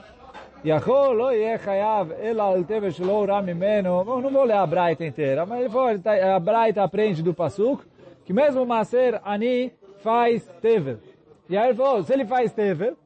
יכול 0.66 1.16
לא 1.16 1.34
יהיה 1.34 1.58
חייב 1.58 2.12
אלא 2.12 2.54
על 2.54 2.64
תבל 2.64 2.90
שלא 2.90 3.12
הורם 3.12 3.46
ממנו, 3.46 4.04
não 4.04 4.32
vou 4.32 4.44
ler 4.44 4.54
a 4.54 4.66
Braita 4.66 5.06
inteira, 5.06 5.46
mas 5.46 5.60
ele 5.60 5.70
foi, 5.70 6.02
a 6.34 6.40
Braita 6.40 6.84
aprende 6.84 7.22
do 7.22 7.34
Pasuk, 7.34 7.84
que 8.26 8.34
mesmo 8.34 8.66
Maser 8.66 9.22
Ani 9.24 9.72
faz 10.04 10.44
tevel. 10.62 10.98
E 11.48 11.56
aí 11.56 11.70
ele 11.70 11.78
falou, 11.78 12.04
se 12.04 12.14
ele 12.14 12.26
faz 12.26 12.52
tevel, 12.52 12.98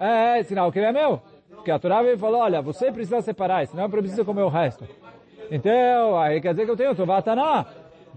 é, 0.00 0.38
é 0.38 0.42
sinal 0.42 0.72
que 0.72 0.78
ele 0.78 0.86
é 0.86 0.92
meu. 0.92 1.20
Porque 1.69 1.71
a 1.71 1.79
Torá 1.79 2.17
falou, 2.17 2.41
olha, 2.41 2.61
você 2.63 2.91
precisa 2.91 3.21
separar, 3.21 3.67
senão 3.67 3.83
eu 3.83 3.89
preciso 3.89 4.25
comer 4.25 4.41
o 4.41 4.49
resto. 4.49 4.87
Então, 5.51 6.17
aí 6.17 6.41
quer 6.41 6.53
dizer 6.53 6.65
que 6.65 6.71
eu 6.71 6.77
tenho 6.77 6.95
Tovataná. 6.95 7.63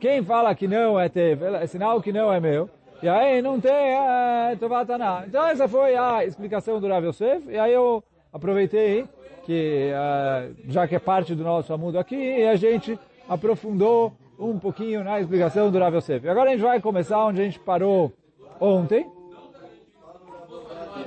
Quem 0.00 0.22
fala 0.22 0.54
que 0.54 0.66
não 0.66 0.98
é 0.98 1.08
tevel, 1.10 1.56
é 1.56 1.66
sinal 1.66 2.00
que 2.00 2.12
não 2.12 2.32
é 2.32 2.40
meu. 2.40 2.70
E 3.02 3.08
aí 3.08 3.42
não 3.42 3.60
tem 3.60 3.70
é, 3.70 4.56
Tovataná. 4.58 5.24
Então 5.26 5.46
essa 5.46 5.68
foi 5.68 5.94
a 5.94 6.24
explicação 6.24 6.80
do 6.80 6.88
Rav 6.88 7.04
Yosef. 7.04 7.46
E 7.50 7.58
aí 7.58 7.74
eu 7.74 8.02
aproveitei 8.32 9.04
que, 9.44 9.90
uh, 9.92 10.54
já 10.72 10.88
que 10.88 10.94
é 10.94 10.98
parte 10.98 11.34
do 11.34 11.44
nosso 11.44 11.74
amudo 11.74 11.98
aqui, 11.98 12.16
e 12.16 12.48
a 12.48 12.56
gente 12.56 12.98
aprofundou 13.28 14.14
um 14.38 14.58
pouquinho 14.58 15.04
na 15.04 15.20
explicação 15.20 15.70
do 15.70 15.78
Rav 15.78 15.94
Yosef. 15.94 16.26
Agora 16.26 16.48
a 16.48 16.52
gente 16.54 16.62
vai 16.62 16.80
começar 16.80 17.22
onde 17.22 17.42
a 17.42 17.44
gente 17.44 17.60
parou 17.60 18.12
ontem, 18.58 19.06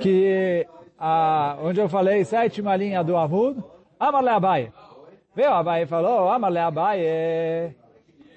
que 0.00 0.64
a, 0.98 1.56
onde 1.62 1.80
eu 1.80 1.88
falei 1.88 2.24
sétima 2.24 2.76
linha 2.76 3.02
do 3.02 3.16
Amud, 3.16 3.62
Amarle 3.98 4.28
Abaye. 4.28 4.72
Veio 5.34 5.52
Abaye 5.52 5.84
e 5.84 5.86
falou, 5.86 6.28
Amarle 6.28 6.58
Abaye. 6.58 7.76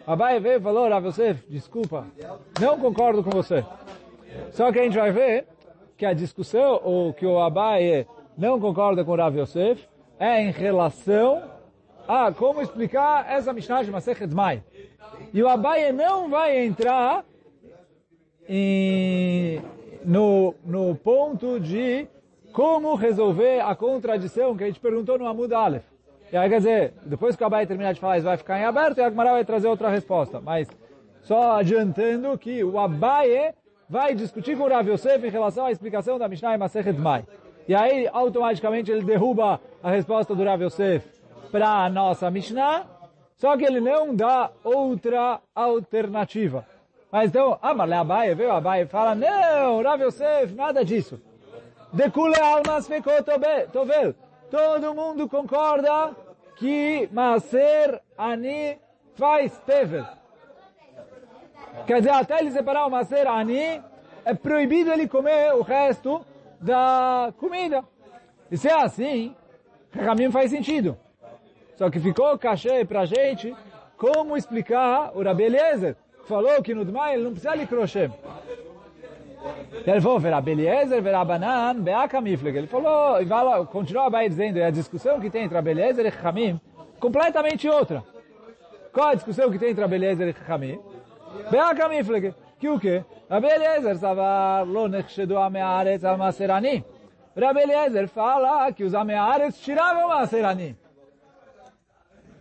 Abaye 0.05 0.39
veio 0.39 0.57
e 0.57 0.61
falou, 0.61 0.89
Rav 0.89 1.05
Yosef, 1.05 1.45
desculpa, 1.49 2.05
não 2.59 2.79
concordo 2.79 3.23
com 3.23 3.29
você. 3.29 3.63
Só 4.51 4.71
que 4.71 4.79
a 4.79 4.83
gente 4.83 4.97
vai 4.97 5.11
ver 5.11 5.47
que 5.95 6.05
a 6.05 6.13
discussão, 6.13 6.81
ou 6.83 7.13
que 7.13 7.25
o 7.25 7.39
Abaye 7.39 8.07
não 8.37 8.59
concorda 8.59 9.03
com 9.03 9.11
o 9.11 9.15
Rav 9.15 9.37
Yosef, 9.37 9.87
é 10.19 10.41
em 10.41 10.51
relação 10.51 11.43
a 12.07 12.31
como 12.31 12.61
explicar 12.61 13.29
essa 13.29 13.53
Mishnah 13.53 13.83
de 13.83 13.91
Masechet 13.91 14.33
Mai. 14.33 14.63
E 15.33 15.43
o 15.43 15.47
Abaye 15.47 15.91
não 15.91 16.29
vai 16.29 16.65
entrar 16.65 17.23
em, 18.47 19.61
no, 20.03 20.55
no 20.65 20.95
ponto 20.95 21.59
de 21.59 22.07
como 22.53 22.95
resolver 22.95 23.61
a 23.61 23.75
contradição 23.75 24.55
que 24.55 24.63
a 24.63 24.67
gente 24.67 24.79
perguntou 24.79 25.17
no 25.17 25.27
Amud 25.27 25.53
Aleph. 25.53 25.83
E 26.31 26.37
aí, 26.37 26.49
quer 26.49 26.57
dizer, 26.57 26.93
depois 27.05 27.35
que 27.35 27.43
o 27.43 27.45
Abaye 27.45 27.65
terminar 27.65 27.93
de 27.93 27.99
falar 27.99 28.17
isso 28.17 28.25
vai 28.25 28.37
ficar 28.37 28.59
em 28.59 28.65
aberto 28.65 28.99
e 28.99 29.01
a 29.01 29.09
Gemara 29.09 29.31
vai 29.31 29.45
trazer 29.45 29.67
outra 29.67 29.89
resposta. 29.89 30.39
Mas 30.39 30.67
só 31.21 31.53
adiantando 31.53 32.37
que 32.37 32.63
o 32.63 32.77
Abaye 32.77 33.53
vai 33.89 34.13
discutir 34.13 34.55
com 34.55 34.63
o 34.63 34.69
Rav 34.69 34.87
Yosef 34.87 35.25
em 35.25 35.31
relação 35.31 35.65
à 35.65 35.71
explicação 35.71 36.19
da 36.19 36.27
Mishnah 36.27 36.55
em 36.55 36.57
Masechet 36.57 36.99
Mai. 36.99 37.25
E 37.67 37.73
aí, 37.73 38.07
automaticamente, 38.11 38.91
ele 38.91 39.03
derruba 39.03 39.59
a 39.81 39.89
resposta 39.89 40.35
do 40.35 40.43
Rav 40.43 40.61
Yosef 40.61 41.07
para 41.51 41.85
a 41.85 41.89
nossa 41.89 42.29
Mishnah 42.29 42.85
só 43.39 43.55
que 43.55 43.63
ele 43.63 43.79
não 43.79 44.13
dá 44.13 44.51
outra 44.65 45.39
alternativa. 45.55 46.65
Mas 47.09 47.29
então, 47.29 47.57
Amarle 47.61 47.93
Abaye, 47.93 48.35
veio 48.35 48.51
Abaye 48.51 48.83
e 48.83 48.87
fala, 48.87 49.15
não, 49.15 49.81
Rav 49.81 50.03
Yosef, 50.03 50.53
nada 50.53 50.83
disso. 50.83 51.19
Dekule 51.91 52.39
almas 52.39 52.87
tovel. 53.71 54.15
Todo 54.49 54.93
mundo 54.93 55.27
concorda 55.27 56.15
que 56.55 57.09
Maser 57.11 58.01
Ani 58.17 58.77
faz 59.15 59.57
tevel. 59.59 60.05
Quer 61.87 61.99
dizer, 61.99 62.11
até 62.11 62.39
ele 62.39 62.51
separar 62.51 62.85
o 62.85 62.89
Maser 62.89 63.27
Ani, 63.27 63.81
é 64.25 64.33
proibido 64.33 64.91
ele 64.91 65.07
comer 65.07 65.53
o 65.53 65.61
resto 65.61 66.25
da 66.59 67.33
comida. 67.37 67.83
E 68.51 68.57
se 68.57 68.67
é 68.67 68.73
assim, 68.73 69.35
caminho 69.91 70.31
faz 70.31 70.51
sentido. 70.51 70.97
Só 71.75 71.89
que 71.89 71.99
ficou 71.99 72.37
cachê 72.37 72.83
pra 72.83 73.05
gente 73.05 73.55
como 73.97 74.37
explicar 74.37 75.11
o 75.15 75.23
Rabi 75.23 75.43
Eliezer, 75.43 75.95
que 76.21 76.27
falou 76.27 76.61
que 76.61 76.75
no 76.75 76.85
Dmai 76.85 77.15
ele 77.15 77.23
não 77.23 77.31
precisa 77.31 77.57
de 77.57 77.65
crochê. 77.65 78.09
Ele 79.85 80.01
falou, 80.01 80.19
verá 80.19 80.41
Beliezer, 80.41 81.01
verá 81.01 81.23
Banan, 81.23 81.79
Beaka 81.81 82.19
Mifleg. 82.21 82.57
Ele 82.57 82.67
falou, 82.67 83.21
e 83.21 83.25
vai 83.25 83.65
continua 83.65 84.09
vai 84.09 84.27
dizendo, 84.27 84.57
é 84.57 84.65
a 84.65 84.71
discussão 84.71 85.19
que 85.19 85.29
tem 85.29 85.43
entre 85.43 85.61
Beliezer 85.61 86.05
e 86.05 86.27
Hamim, 86.27 86.59
completamente 86.99 87.67
outra. 87.67 88.03
Qual 88.91 89.09
a 89.09 89.15
discussão 89.15 89.49
que 89.49 89.57
tem 89.57 89.71
entre 89.71 89.87
Beliezer 89.87 90.27
e 90.27 90.51
Hamim? 90.51 90.79
Beaka 91.49 91.87
Mifleg. 91.87 92.33
Que 92.59 92.67
o 92.67 92.77
quê? 92.77 93.05
Rabi 93.29 93.47
Eliezer 93.47 93.91
estava 93.91 94.61
lo 94.63 94.87
nechshedu 94.87 95.37
amearetz 95.37 96.03
al 96.03 96.17
maserani. 96.17 96.83
Rabi 97.35 97.61
Eliezer 97.61 98.07
fala 98.09 98.71
que 98.73 98.83
os 98.83 98.93
amearetz 98.93 99.61
tiravam 99.61 100.05
o 100.05 100.09
maserani. 100.09 100.75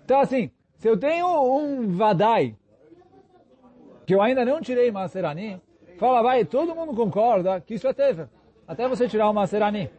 Então 0.04 0.18
assim, 0.18 0.50
se 0.76 0.88
eu 0.88 0.98
tenho 0.98 1.28
um 1.28 1.88
vadai, 1.94 2.56
que 4.04 4.14
eu 4.14 4.20
ainda 4.20 4.44
não 4.44 4.60
tirei 4.60 4.90
maserani, 4.90 5.60
fala, 5.98 6.22
vai, 6.22 6.44
todo 6.44 6.74
mundo 6.74 6.94
concorda 6.94 7.60
que 7.60 7.74
isso 7.74 7.86
é 7.86 7.92
teve, 7.92 8.26
até 8.66 8.86
você 8.88 9.08
tirar 9.08 9.28
o 9.28 9.34
maserani. 9.34 9.90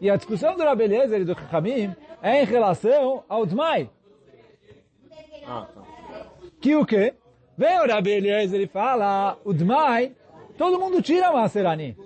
E 0.00 0.08
a 0.08 0.16
discussão 0.16 0.56
do 0.56 0.62
Rabi 0.62 0.84
Eliezer 0.84 1.22
e 1.22 1.24
do 1.24 1.36
Hamim 1.50 1.94
é 2.22 2.42
em 2.42 2.44
relação 2.44 3.24
ao 3.28 3.44
Dmai. 3.44 3.90
Ah, 5.46 5.66
tá. 5.74 5.82
Que 6.60 6.76
o 6.76 6.86
quê? 6.86 7.14
Vem 7.56 7.80
o 7.80 7.86
Rabi 7.88 8.10
Eliezer 8.10 8.60
e 8.60 8.66
fala, 8.66 9.36
o 9.44 9.52
Dmai, 9.52 10.14
todo 10.56 10.78
mundo 10.78 11.02
tira 11.02 11.32
maserani. 11.32 11.96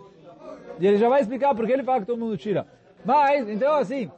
E 0.81 0.87
ele 0.87 0.97
já 0.97 1.09
vai 1.09 1.21
explicar 1.21 1.55
por 1.55 1.67
que 1.67 1.73
ele 1.73 1.83
fala 1.83 2.01
que 2.01 2.07
todo 2.07 2.19
mundo 2.19 2.37
tira. 2.37 2.67
Mas, 3.05 3.49
então 3.49 3.75
assim, 3.75 4.11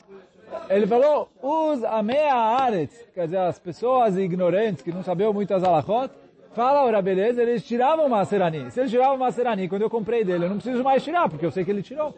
ele 0.68 0.86
falou, 0.86 1.28
os 1.42 1.82
amea 1.84 2.34
aretz, 2.34 3.08
quer 3.14 3.24
dizer, 3.24 3.38
as 3.38 3.58
pessoas 3.58 4.16
ignorantes 4.16 4.82
que 4.82 4.92
não 4.92 5.02
sabiam 5.02 5.32
muitas 5.32 5.64
alachot, 5.64 6.12
Fala, 6.54 6.84
ora, 6.84 7.02
beleza, 7.02 7.42
eles 7.42 7.64
tiravam 7.66 8.06
o 8.06 8.08
Maserani. 8.08 8.70
Se 8.70 8.80
eles 8.80 8.90
tiravam 8.90 9.16
o 9.16 9.18
Maserani, 9.18 9.68
quando 9.68 9.82
eu 9.82 9.90
comprei 9.90 10.24
dele, 10.24 10.44
eu 10.44 10.48
não 10.48 10.56
preciso 10.56 10.84
mais 10.84 11.02
tirar, 11.02 11.28
porque 11.28 11.44
eu 11.44 11.50
sei 11.50 11.64
que 11.64 11.70
ele 11.70 11.82
tirou. 11.82 12.14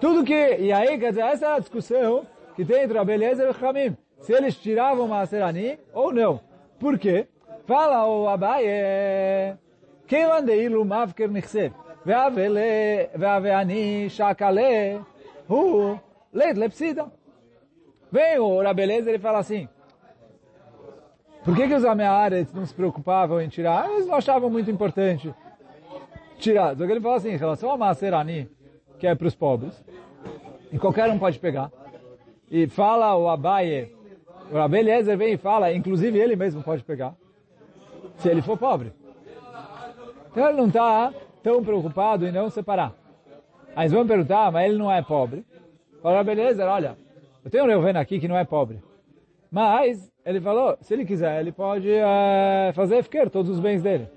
Tudo 0.00 0.24
que... 0.24 0.56
E 0.58 0.72
aí, 0.72 0.98
quer 0.98 1.10
dizer, 1.10 1.24
essa 1.24 1.46
é 1.46 1.52
a 1.56 1.58
discussão 1.58 2.24
que 2.54 2.64
tem 2.64 2.84
entre 2.84 2.96
a 2.96 3.04
beleza 3.04 3.42
e 3.42 3.48
o 3.48 3.52
Khamim. 3.52 3.96
Se 4.20 4.32
eles 4.32 4.56
tiravam 4.56 5.06
o 5.06 5.08
Maserani 5.08 5.78
ou 5.92 6.12
não. 6.12 6.40
Por 6.78 6.98
quê? 6.98 7.26
Fala, 7.66 8.06
o 8.06 8.28
Abaye... 8.28 9.56
Quem 10.06 10.28
mandei 10.28 10.68
lumav 10.68 11.12
kernichsev? 11.12 11.72
Veavele, 12.04 13.08
veaveani, 13.14 14.10
shakale, 14.10 15.00
hu, 15.48 15.98
leid 16.32 16.58
lepsida. 16.58 17.10
Vem 18.12 18.38
o 18.38 18.62
Rabeleza, 18.62 19.08
ele 19.08 19.18
fala 19.18 19.38
assim, 19.38 19.68
por 21.44 21.54
que, 21.54 21.68
que 21.68 21.74
os 21.74 21.84
ameares 21.84 22.52
não 22.54 22.64
se 22.64 22.74
preocupavam 22.74 23.40
em 23.40 23.48
tirar? 23.48 23.90
Eles 23.90 24.06
não 24.06 24.14
achavam 24.14 24.48
muito 24.48 24.70
importante 24.70 25.32
tirar. 26.38 26.74
Só 26.74 26.86
que 26.86 26.92
ele 26.92 27.00
fala 27.00 27.16
assim, 27.16 27.30
em 27.30 27.36
relação 27.36 27.70
a 27.70 27.76
Maserani, 27.76 28.48
que 28.98 29.06
é 29.06 29.14
para 29.14 29.26
os 29.26 29.34
pobres, 29.34 29.84
e 30.72 30.78
qualquer 30.78 31.10
um 31.10 31.18
pode 31.18 31.38
pegar, 31.38 31.70
e 32.50 32.66
fala 32.66 33.14
o 33.16 33.28
Abaye, 33.28 33.94
o 34.50 34.54
Rabeleza 34.54 35.16
vem 35.16 35.34
e 35.34 35.36
fala, 35.36 35.72
inclusive 35.72 36.18
ele 36.18 36.34
mesmo 36.34 36.62
pode 36.62 36.82
pegar, 36.82 37.14
se 38.16 38.28
ele 38.28 38.40
for 38.40 38.56
pobre. 38.56 38.92
Então 40.30 40.48
ele 40.48 40.56
não 40.56 40.68
está 40.68 41.12
tão 41.42 41.62
preocupado 41.62 42.26
em 42.26 42.32
não 42.32 42.48
separar. 42.48 42.94
Aí 43.76 43.88
vão 43.88 44.06
perguntar, 44.06 44.50
mas 44.50 44.68
ele 44.68 44.78
não 44.78 44.90
é 44.90 45.02
pobre. 45.02 45.44
Fala, 46.02 46.24
beleza, 46.24 46.64
olha, 46.64 46.96
eu 47.44 47.50
tenho 47.50 47.64
um 47.64 47.68
Reuven 47.68 47.96
aqui 47.96 48.18
que 48.18 48.28
não 48.28 48.36
é 48.36 48.44
pobre. 48.44 48.80
Mas, 49.54 50.12
ele 50.26 50.40
falou, 50.40 50.76
se 50.80 50.92
ele 50.92 51.04
quiser, 51.04 51.38
ele 51.38 51.52
pode 51.52 51.88
uh, 51.88 52.72
fazer 52.72 52.96
efker 52.96 53.30
todos 53.30 53.52
os 53.52 53.60
bens 53.60 53.84
dele. 53.84 54.08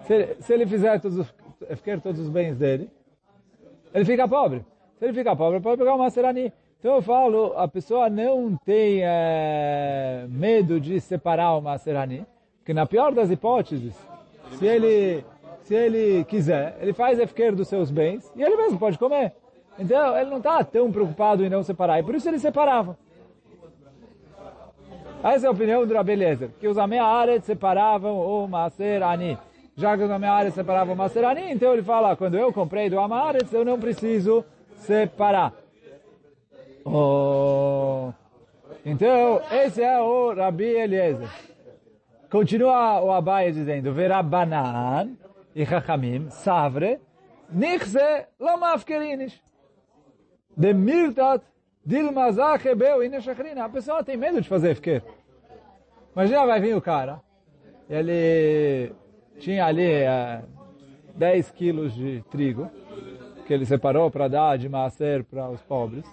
Se, 0.00 0.36
se 0.40 0.52
ele 0.52 0.66
fizer 0.66 1.00
todos 1.00 1.16
os, 1.16 1.34
efker 1.70 2.00
todos 2.00 2.20
os 2.20 2.28
bens 2.28 2.56
dele, 2.56 2.90
ele 3.94 4.04
fica 4.04 4.26
pobre. 4.26 4.64
Se 4.98 5.04
ele 5.04 5.12
fica 5.12 5.36
pobre, 5.36 5.60
pode 5.60 5.78
pegar 5.78 5.94
uma 5.94 6.10
serani. 6.10 6.52
Então 6.80 6.96
eu 6.96 7.02
falo, 7.02 7.52
a 7.56 7.68
pessoa 7.68 8.10
não 8.10 8.56
tem 8.64 9.02
é, 9.04 10.26
medo 10.28 10.80
de 10.80 11.00
separar 11.00 11.56
o 11.56 11.60
Maserani, 11.60 12.26
porque 12.58 12.74
na 12.74 12.84
pior 12.84 13.14
das 13.14 13.30
hipóteses, 13.30 13.94
se 14.58 14.66
ele, 14.66 15.24
se 15.62 15.72
ele 15.72 16.24
quiser, 16.24 16.76
ele 16.80 16.92
faz 16.92 17.20
efker 17.20 17.54
dos 17.54 17.68
seus 17.68 17.92
bens 17.92 18.28
e 18.34 18.42
ele 18.42 18.56
mesmo 18.56 18.76
pode 18.76 18.98
comer. 18.98 19.34
Então 19.78 20.18
ele 20.18 20.30
não 20.30 20.38
está 20.38 20.64
tão 20.64 20.90
preocupado 20.90 21.44
em 21.44 21.48
não 21.48 21.62
separar, 21.62 22.00
e 22.00 22.02
por 22.02 22.16
isso 22.16 22.28
ele 22.28 22.40
separava. 22.40 22.98
Essa 25.22 25.46
é 25.46 25.48
a 25.48 25.52
opinião 25.52 25.86
do 25.86 25.94
Rabi 25.94 26.12
Eliezer, 26.12 26.50
que 26.58 26.66
os 26.66 26.76
Amearet 26.76 27.40
separavam 27.42 28.16
o 28.18 28.48
Maserani. 28.48 29.38
Já 29.76 29.96
que 29.96 30.02
os 30.02 30.10
Amearet 30.10 30.50
separavam 30.50 30.94
o 30.94 30.96
Maserani, 30.96 31.52
então 31.52 31.72
ele 31.72 31.82
fala, 31.82 32.16
quando 32.16 32.36
eu 32.36 32.52
comprei 32.52 32.90
do 32.90 32.98
Amaretz, 32.98 33.52
eu 33.52 33.64
não 33.64 33.78
preciso 33.78 34.44
separar. 34.78 35.52
Oh. 36.84 38.12
Então, 38.84 39.40
esse 39.52 39.80
é 39.80 40.00
o 40.00 40.34
Rabi 40.34 40.64
Eliezer. 40.64 41.28
Continua 42.28 43.00
o 43.00 43.12
Abai 43.12 43.52
dizendo, 43.52 43.92
Verabanan 43.92 45.10
e 45.54 45.64
Chachamim, 45.64 46.30
Savre, 46.30 46.98
Nichse. 47.48 48.16
De 50.56 50.74
A 53.64 53.68
pessoa 53.68 54.04
tem 54.04 54.16
medo 54.16 54.40
de 54.40 54.48
fazer 54.48 54.70
efker. 54.70 55.02
Imagina, 56.14 56.46
vai 56.46 56.60
vir 56.60 56.76
o 56.76 56.80
cara, 56.80 57.20
ele 57.88 58.92
tinha 59.38 59.64
ali 59.64 59.82
é, 59.82 60.42
10 61.16 61.50
quilos 61.52 61.94
de 61.94 62.22
trigo, 62.30 62.70
que 63.46 63.52
ele 63.52 63.66
separou 63.66 64.10
para 64.10 64.28
dar 64.28 64.58
de 64.58 64.68
macer 64.68 65.24
para 65.24 65.48
os 65.48 65.60
pobres. 65.62 66.04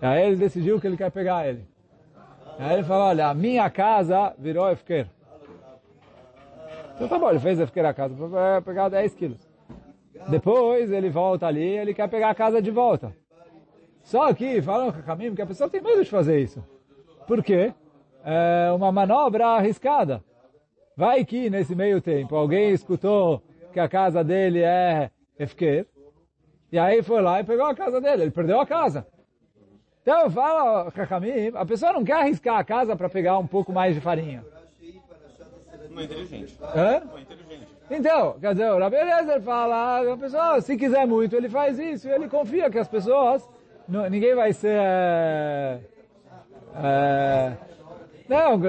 E 0.00 0.06
aí 0.06 0.26
ele 0.26 0.36
decidiu 0.36 0.80
que 0.80 0.86
ele 0.86 0.96
quer 0.96 1.10
pegar 1.10 1.48
ele. 1.48 1.66
E 2.58 2.62
aí 2.62 2.74
ele 2.74 2.84
falou, 2.84 3.08
olha, 3.08 3.28
a 3.28 3.34
minha 3.34 3.68
casa 3.70 4.34
virou 4.38 4.70
efker. 4.70 5.08
Então 6.94 7.08
tá 7.08 7.18
bom, 7.18 7.30
ele 7.30 7.40
fez 7.40 7.58
efker 7.58 7.86
a 7.86 7.94
casa 7.94 8.14
para 8.14 8.62
pegar 8.62 8.88
10 8.88 9.14
quilos. 9.14 9.48
Depois 10.28 10.92
ele 10.92 11.08
volta 11.08 11.46
ali, 11.46 11.62
ele 11.62 11.94
quer 11.94 12.08
pegar 12.08 12.30
a 12.30 12.34
casa 12.34 12.60
de 12.60 12.70
volta. 12.70 13.14
Só 14.02 14.32
que 14.32 14.62
falam 14.62 14.90
caminho 14.92 15.34
que 15.34 15.42
a 15.42 15.46
pessoa 15.46 15.68
tem 15.68 15.80
medo 15.80 16.02
de 16.02 16.10
fazer 16.10 16.40
isso. 16.40 16.64
Por 17.26 17.42
quê? 17.42 17.74
É 18.24 18.70
uma 18.72 18.90
manobra 18.90 19.46
arriscada. 19.48 20.22
Vai 20.96 21.24
que 21.24 21.48
nesse 21.48 21.74
meio 21.74 22.00
tempo 22.00 22.34
alguém 22.34 22.70
escutou 22.70 23.42
que 23.72 23.78
a 23.78 23.88
casa 23.88 24.24
dele 24.24 24.62
é 24.62 25.10
efker, 25.38 25.86
e 26.72 26.78
aí 26.78 27.02
foi 27.02 27.22
lá 27.22 27.40
e 27.40 27.44
pegou 27.44 27.66
a 27.66 27.74
casa 27.74 28.00
dele, 28.00 28.22
ele 28.22 28.30
perdeu 28.30 28.60
a 28.60 28.66
casa. 28.66 29.06
Então 30.02 30.30
fala, 30.30 30.90
Chachamim, 30.90 31.52
a 31.54 31.64
pessoa 31.64 31.92
não 31.92 32.04
quer 32.04 32.14
arriscar 32.14 32.58
a 32.58 32.64
casa 32.64 32.96
para 32.96 33.08
pegar 33.08 33.38
um 33.38 33.46
pouco 33.46 33.72
mais 33.72 33.94
de 33.94 34.00
farinha. 34.00 34.44
Não 35.90 36.00
é 36.00 36.04
inteligente. 36.04 36.58
Hã? 36.62 37.00
Não 37.04 37.18
é 37.18 37.20
inteligente. 37.20 37.68
Então, 37.90 38.38
quer 38.38 38.52
dizer, 38.52 38.70
o 38.70 38.84
Eliezer 38.84 39.40
fala, 39.40 40.12
a 40.12 40.16
pessoa, 40.16 40.60
se 40.60 40.76
quiser 40.76 41.06
muito, 41.06 41.34
ele 41.34 41.48
faz 41.48 41.78
isso, 41.78 42.08
ele 42.08 42.28
confia 42.28 42.70
que 42.70 42.78
as 42.78 42.88
pessoas, 42.88 43.48
não, 43.88 44.08
ninguém 44.08 44.34
vai 44.34 44.52
ser... 44.52 44.76
É, 44.76 45.78
é, 46.74 47.52
não, 48.28 48.60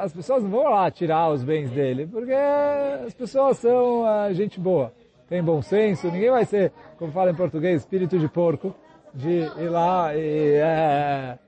as 0.00 0.12
pessoas 0.12 0.42
não 0.42 0.50
vão 0.50 0.70
lá 0.70 0.90
tirar 0.90 1.30
os 1.30 1.44
bens 1.44 1.70
dele, 1.70 2.06
porque 2.06 2.32
as 2.32 3.12
pessoas 3.12 3.58
são 3.58 4.08
é, 4.08 4.32
gente 4.32 4.58
boa, 4.58 4.92
tem 5.28 5.42
bom 5.42 5.60
senso, 5.60 6.10
ninguém 6.10 6.30
vai 6.30 6.44
ser, 6.46 6.72
como 6.98 7.12
fala 7.12 7.30
em 7.30 7.34
português, 7.34 7.82
espírito 7.82 8.18
de 8.18 8.28
porco, 8.28 8.74
de 9.12 9.40
ir 9.58 9.68
lá 9.68 10.14
e... 10.16 10.54
É, 10.54 11.38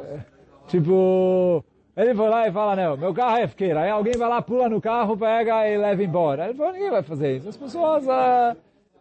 é, 0.00 0.18
tipo... 0.66 1.64
Ele 1.96 2.14
foi 2.14 2.28
lá 2.28 2.48
e 2.48 2.52
fala, 2.52 2.76
não, 2.76 2.96
meu 2.96 3.12
carro 3.12 3.38
é 3.38 3.42
efqueira. 3.42 3.82
Aí 3.82 3.90
alguém 3.90 4.14
vai 4.16 4.28
lá, 4.28 4.40
pula 4.40 4.68
no 4.68 4.80
carro, 4.80 5.16
pega 5.18 5.68
e 5.68 5.76
leva 5.76 6.02
embora. 6.02 6.46
Ele 6.46 6.54
falou, 6.54 6.72
ninguém 6.72 6.90
vai 6.90 7.02
fazer 7.02 7.36
isso. 7.36 7.48
As 7.48 7.56
pessoas 7.56 8.06
uh, 8.06 8.56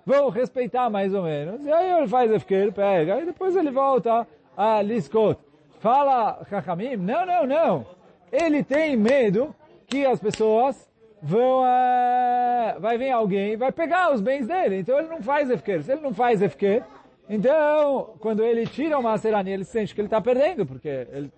vão 0.10 0.30
respeitar 0.30 0.90
mais 0.90 1.14
ou 1.14 1.22
menos. 1.22 1.64
E 1.64 1.72
aí 1.72 1.92
ele 1.92 2.08
faz 2.08 2.32
efqueira, 2.32 2.72
pega, 2.72 3.22
e 3.22 3.26
depois 3.26 3.56
ele 3.56 3.70
volta 3.70 4.28
a 4.58 4.82
Liskot. 4.82 5.40
Fala, 5.80 6.44
Chachamim, 6.50 6.96
não, 6.96 7.28
não, 7.28 7.46
não. 7.46 7.86
Ele 8.32 8.64
tem 8.64 8.98
medo 8.98 9.54
que 9.86 10.08
as 10.08 10.20
pessoas 10.20 10.90
vão, 11.22 11.62
uh, 11.62 12.80
vai 12.80 12.98
vir 12.98 13.12
alguém, 13.12 13.56
vai 13.56 13.72
pegar 13.72 14.12
os 14.12 14.20
bens 14.20 14.48
dele. 14.48 14.80
Então 14.80 14.98
ele 14.98 15.10
não 15.10 15.22
faz 15.22 15.48
efqueira. 15.52 15.84
Se 15.84 15.92
ele 15.92 16.02
não 16.02 16.14
faz 16.14 16.42
efqueira, 16.42 16.88
então, 17.30 18.16
quando 18.20 18.44
ele 18.44 18.66
tira 18.66 18.98
uma 18.98 19.16
serania, 19.20 19.54
ele 19.54 19.64
sente 19.64 19.94
que 19.94 20.02
ele 20.02 20.08
está 20.08 20.20
perdendo, 20.20 20.66
porque 20.66 21.08
ele 21.12 21.32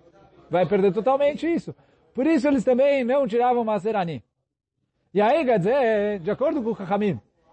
vai 0.48 0.64
perder 0.64 0.94
totalmente 0.94 1.46
isso. 1.46 1.74
Por 2.14 2.26
isso 2.26 2.48
eles 2.48 2.64
também 2.64 3.04
não 3.04 3.28
tiravam 3.28 3.64
Maserani. 3.64 4.24
E 5.12 5.20
aí, 5.20 5.44
quer 5.44 5.58
dizer, 5.58 6.20
de 6.20 6.30
acordo 6.30 6.62
com 6.62 6.70
o 6.70 6.74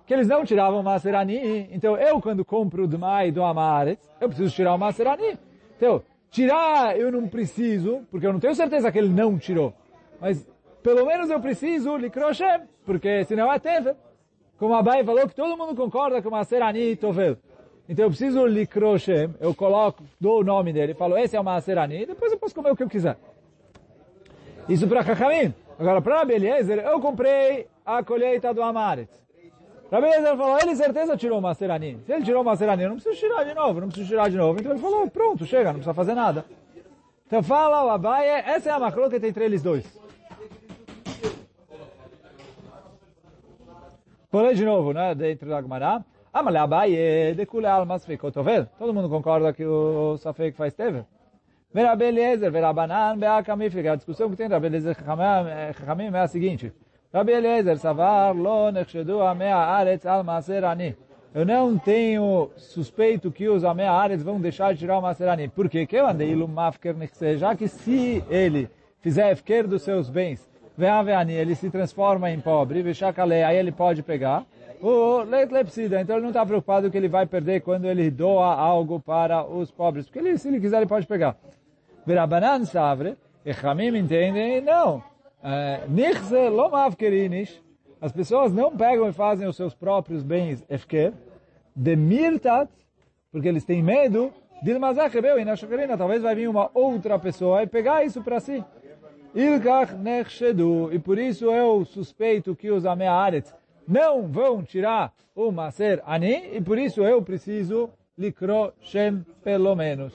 que 0.10 0.14
eles 0.16 0.28
não 0.28 0.44
tiravam 0.44 0.82
Maserani, 0.82 1.70
então 1.72 1.96
eu 1.96 2.20
quando 2.20 2.44
compro 2.44 2.88
do 2.88 2.98
Mai 2.98 3.30
do 3.30 3.44
Amaretz, 3.44 4.10
eu 4.20 4.28
preciso 4.28 4.56
tirar 4.56 4.74
o 4.74 4.78
Maserani. 4.80 5.38
Então, 5.78 6.02
tirar 6.32 6.98
eu 6.98 7.12
não 7.12 7.28
preciso, 7.28 8.02
porque 8.10 8.26
eu 8.26 8.34
não 8.34 8.40
tenho 8.40 8.56
certeza 8.56 8.92
que 8.92 8.98
ele 8.98 9.10
não 9.10 9.38
tirou. 9.38 9.72
Mas 10.20 10.50
pelo 10.82 11.06
menos 11.06 11.30
eu 11.30 11.40
preciso 11.40 11.96
Likroshem, 11.96 12.62
porque 12.88 13.24
senão 13.26 13.54
é 13.54 13.60
Tevel. 13.60 13.96
Como 14.58 14.74
a 14.74 14.80
Abai 14.80 15.04
falou 15.04 15.28
que 15.28 15.36
todo 15.36 15.56
mundo 15.56 15.76
concorda 15.76 16.24
com 16.24 16.32
Maserani 16.32 16.94
e 16.94 16.96
Tovel. 16.96 17.38
Então 17.88 18.06
eu 18.06 18.10
preciso 18.10 18.48
Likroshem, 18.48 19.36
eu 19.40 19.54
coloco, 19.54 20.04
dou 20.20 20.42
o 20.42 20.44
nome 20.44 20.74
dele, 20.74 20.96
falo, 20.96 21.20
esse 21.20 21.38
é 21.38 21.40
o 21.40 21.44
Maserani, 21.44 22.02
e 22.02 22.06
depois 22.08 22.32
eu 22.32 22.40
posso 22.40 22.56
comer 22.56 22.72
o 22.72 22.76
que 22.76 22.82
eu 22.82 22.90
quiser. 22.90 23.16
Isso 24.68 24.88
para 24.88 25.04
Chachamim. 25.04 25.54
Agora, 25.78 26.02
para 26.02 26.18
Rabi 26.18 26.34
Eliezer, 26.34 26.80
eu 26.80 27.00
comprei 27.00 27.68
a 27.86 28.04
colheita 28.04 28.52
do 28.56 28.64
Amaretz. 28.64 29.29
Rabi 29.92 30.06
Eliezer 30.06 30.38
falou, 30.38 30.60
ele 30.60 30.76
certeza 30.76 31.18
tirou 31.18 31.40
o 31.40 31.42
Maserani. 31.42 32.00
Se 32.06 32.14
ele 32.14 32.24
tirou 32.24 32.42
o 32.44 32.46
Maserani, 32.46 32.84
eu 32.84 32.90
não 32.90 32.96
preciso 32.98 33.18
tirar 33.18 33.44
de 33.44 33.56
novo, 33.56 33.82
não 33.82 33.88
preciso 33.88 34.08
tirar 34.08 34.30
de 34.30 34.38
novo. 34.38 34.60
Então 34.60 34.72
ele 34.72 34.82
falou, 34.82 35.10
pronto, 35.10 35.46
chega, 35.46 35.66
não 35.66 35.80
precisa 35.80 35.94
fazer 35.94 36.14
nada. 36.14 36.46
Então 37.26 37.42
fala 37.42 37.86
o 37.86 37.90
Abaye, 37.90 38.44
essa 38.46 38.70
é 38.70 38.72
a 38.72 38.80
macroca 38.80 39.16
entre 39.16 39.44
eles 39.44 39.64
dois. 39.64 40.00
Ler 44.32 44.54
de 44.54 44.64
novo, 44.64 44.94
né, 44.94 45.16
dentro 45.16 45.50
da 45.50 45.62
Gemara. 45.62 46.06
Amale 46.32 46.58
Abaye, 46.58 47.34
de 47.34 47.46
kule 47.48 47.66
almas 47.66 48.06
feikotovel. 48.06 48.68
Todo 48.78 48.94
mundo 48.94 49.10
concorda 49.10 49.52
que 49.52 49.66
o 49.66 50.18
Safek 50.18 50.56
faz 50.56 50.74
teve? 50.76 51.04
Vera 51.74 51.96
Beliezer, 51.96 52.52
Vera 52.52 52.72
Banan, 52.72 53.18
Bea 53.18 53.42
Kamifika. 53.44 53.94
A 53.94 53.96
discussão 53.96 54.30
que 54.30 54.36
tem 54.36 54.48
da 54.48 54.60
Beliezer 54.60 54.96
Chachamim 54.96 56.12
é 56.14 56.20
a 56.20 56.28
seguinte. 56.28 56.72
Rabi 57.12 57.32
Eliezer, 57.32 57.80
Savar, 57.80 58.36
Lo, 58.36 58.72
Nechshedu, 58.72 59.22
Amea, 59.22 59.58
Aretz, 59.58 60.06
Al, 60.06 60.24
Maser, 60.24 60.64
Ani. 60.64 60.96
Eu 61.34 61.44
não 61.44 61.76
tenho 61.76 62.52
suspeito 62.56 63.32
que 63.32 63.50
os 63.50 63.64
Amea 63.64 63.92
Aretz 63.92 64.22
vão 64.22 64.40
deixar 64.40 64.74
de 64.74 64.80
tirar 64.80 65.00
o 65.00 65.02
Maser, 65.02 65.28
Ani. 65.28 65.48
Por 65.48 65.68
quê? 65.68 65.88
Que 65.88 65.96
eu 65.96 66.06
andei 66.06 66.30
Ilum 66.30 66.48
Mafker, 66.48 66.96
Já 67.36 67.56
que 67.56 67.68
se 67.68 68.24
ele 68.30 68.70
fizer 69.02 69.32
efker 69.32 69.68
dos 69.68 69.82
seus 69.82 70.08
bens, 70.08 70.48
Ve'aveani, 70.78 71.34
ele 71.34 71.56
se 71.56 71.72
transforma 71.72 72.30
em 72.30 72.40
pobre, 72.40 72.84
Veshakale, 72.84 73.42
aí 73.42 73.58
ele 73.58 73.72
pode 73.72 74.04
pegar 74.04 74.46
o 74.80 75.24
lepsida. 75.24 76.00
Então 76.00 76.16
ele 76.16 76.22
não 76.22 76.30
está 76.30 76.46
preocupado 76.46 76.92
que 76.92 76.98
ele 76.98 77.10
vai 77.10 77.26
perder 77.26 77.62
quando 77.62 77.86
ele 77.86 78.12
doa 78.12 78.54
algo 78.54 79.00
para 79.00 79.44
os 79.44 79.72
pobres. 79.72 80.06
Porque 80.06 80.20
ele, 80.20 80.38
se 80.38 80.48
ele 80.48 80.60
quiser, 80.60 80.78
ele 80.78 80.86
pode 80.86 81.08
pegar. 81.08 81.36
Verabanan 82.06 82.66
savre, 82.66 83.18
e 83.44 83.52
Hamim 83.52 83.98
entendem, 83.98 84.62
não. 84.62 85.09
Nichse 85.88 86.50
lomav 86.50 86.96
kerinish. 86.96 87.62
As 88.02 88.12
pessoas 88.12 88.54
não 88.54 88.76
pegam 88.76 89.08
e 89.10 89.14
fazem 89.14 89.48
os 89.48 89.56
seus 89.56 89.74
próprios 89.74 90.24
bens 90.24 90.64
efker. 90.70 91.14
De 91.76 91.96
mirtat, 91.96 92.70
porque 93.32 93.48
eles 93.48 93.66
têm 93.66 93.84
medo. 93.84 94.34
Dilmazach 94.62 95.14
rebeu 95.14 95.40
e 95.40 95.46
na 95.46 95.56
talvez 95.98 96.22
vai 96.22 96.36
vir 96.36 96.50
uma 96.50 96.70
outra 96.74 97.18
pessoa 97.18 97.64
e 97.64 97.68
pegar 97.68 98.04
isso 98.04 98.22
para 98.22 98.40
si. 98.40 98.64
Ilkach 99.34 99.94
nechshedu. 99.94 100.92
E 100.92 101.00
por 101.00 101.18
isso 101.18 101.46
eu 101.46 101.86
suspeito 101.86 102.56
que 102.56 102.70
os 102.70 102.86
amearetz 102.86 103.54
não 103.88 104.28
vão 104.28 104.64
tirar 104.64 105.14
o 105.36 105.52
Maser 105.52 106.02
Ani, 106.06 106.56
e 106.58 106.62
por 106.62 106.78
isso 106.78 107.02
eu 107.02 107.22
preciso 107.22 107.90
Likro 108.18 108.74
Shem 108.82 109.26
pelo 109.42 109.76
menos. 109.76 110.14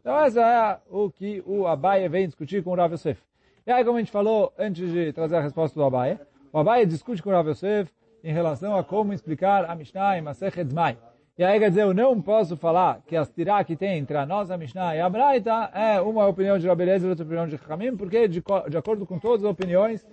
Então 0.00 0.18
essa 0.18 0.40
é 0.40 0.80
o 0.90 1.10
que 1.10 1.42
o 1.46 1.66
Abaye 1.66 2.08
vem 2.08 2.26
discutir 2.26 2.64
com 2.64 2.70
o 2.70 2.74
Rav 2.74 2.94
Yosef. 2.94 3.20
E 3.64 3.70
aí, 3.70 3.84
como 3.84 3.96
a 3.96 4.00
gente 4.00 4.10
falou 4.10 4.52
antes 4.58 4.90
de 4.90 5.12
trazer 5.12 5.36
a 5.36 5.40
resposta 5.40 5.78
do 5.78 5.84
Abaye, 5.84 6.18
o 6.52 6.58
Abaye 6.58 6.84
discute 6.84 7.22
com 7.22 7.30
o 7.30 7.32
Rav 7.32 7.48
Yosef 7.48 7.92
em 8.24 8.32
relação 8.32 8.76
a 8.76 8.82
como 8.82 9.12
explicar 9.12 9.70
a 9.70 9.74
Mishnah 9.76 10.18
em 10.18 10.22
Masechet 10.22 10.68
Zmai. 10.68 10.98
E 11.38 11.44
aí, 11.44 11.60
quer 11.60 11.70
dizer, 11.70 11.82
eu 11.82 11.94
não 11.94 12.20
posso 12.20 12.56
falar 12.56 13.02
que 13.06 13.16
a 13.16 13.24
tirá 13.24 13.62
que 13.62 13.76
tem 13.76 13.98
entre 13.98 14.16
a 14.16 14.26
nossa 14.26 14.56
Mishnah 14.56 14.96
e 14.96 15.00
a 15.00 15.08
Braita 15.08 15.70
é 15.72 16.00
uma 16.00 16.26
opinião 16.26 16.58
de 16.58 16.66
Rabi 16.66 16.82
Eliezer 16.82 17.06
e 17.06 17.10
outra 17.10 17.24
opinião 17.24 17.46
de 17.46 17.58
Hamim, 17.68 17.96
porque 17.96 18.26
de, 18.26 18.42
de 18.68 18.76
acordo 18.76 19.06
com 19.06 19.18
todas 19.18 19.44
as 19.44 19.50
opiniões, 19.50 20.06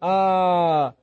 a 0.00 0.94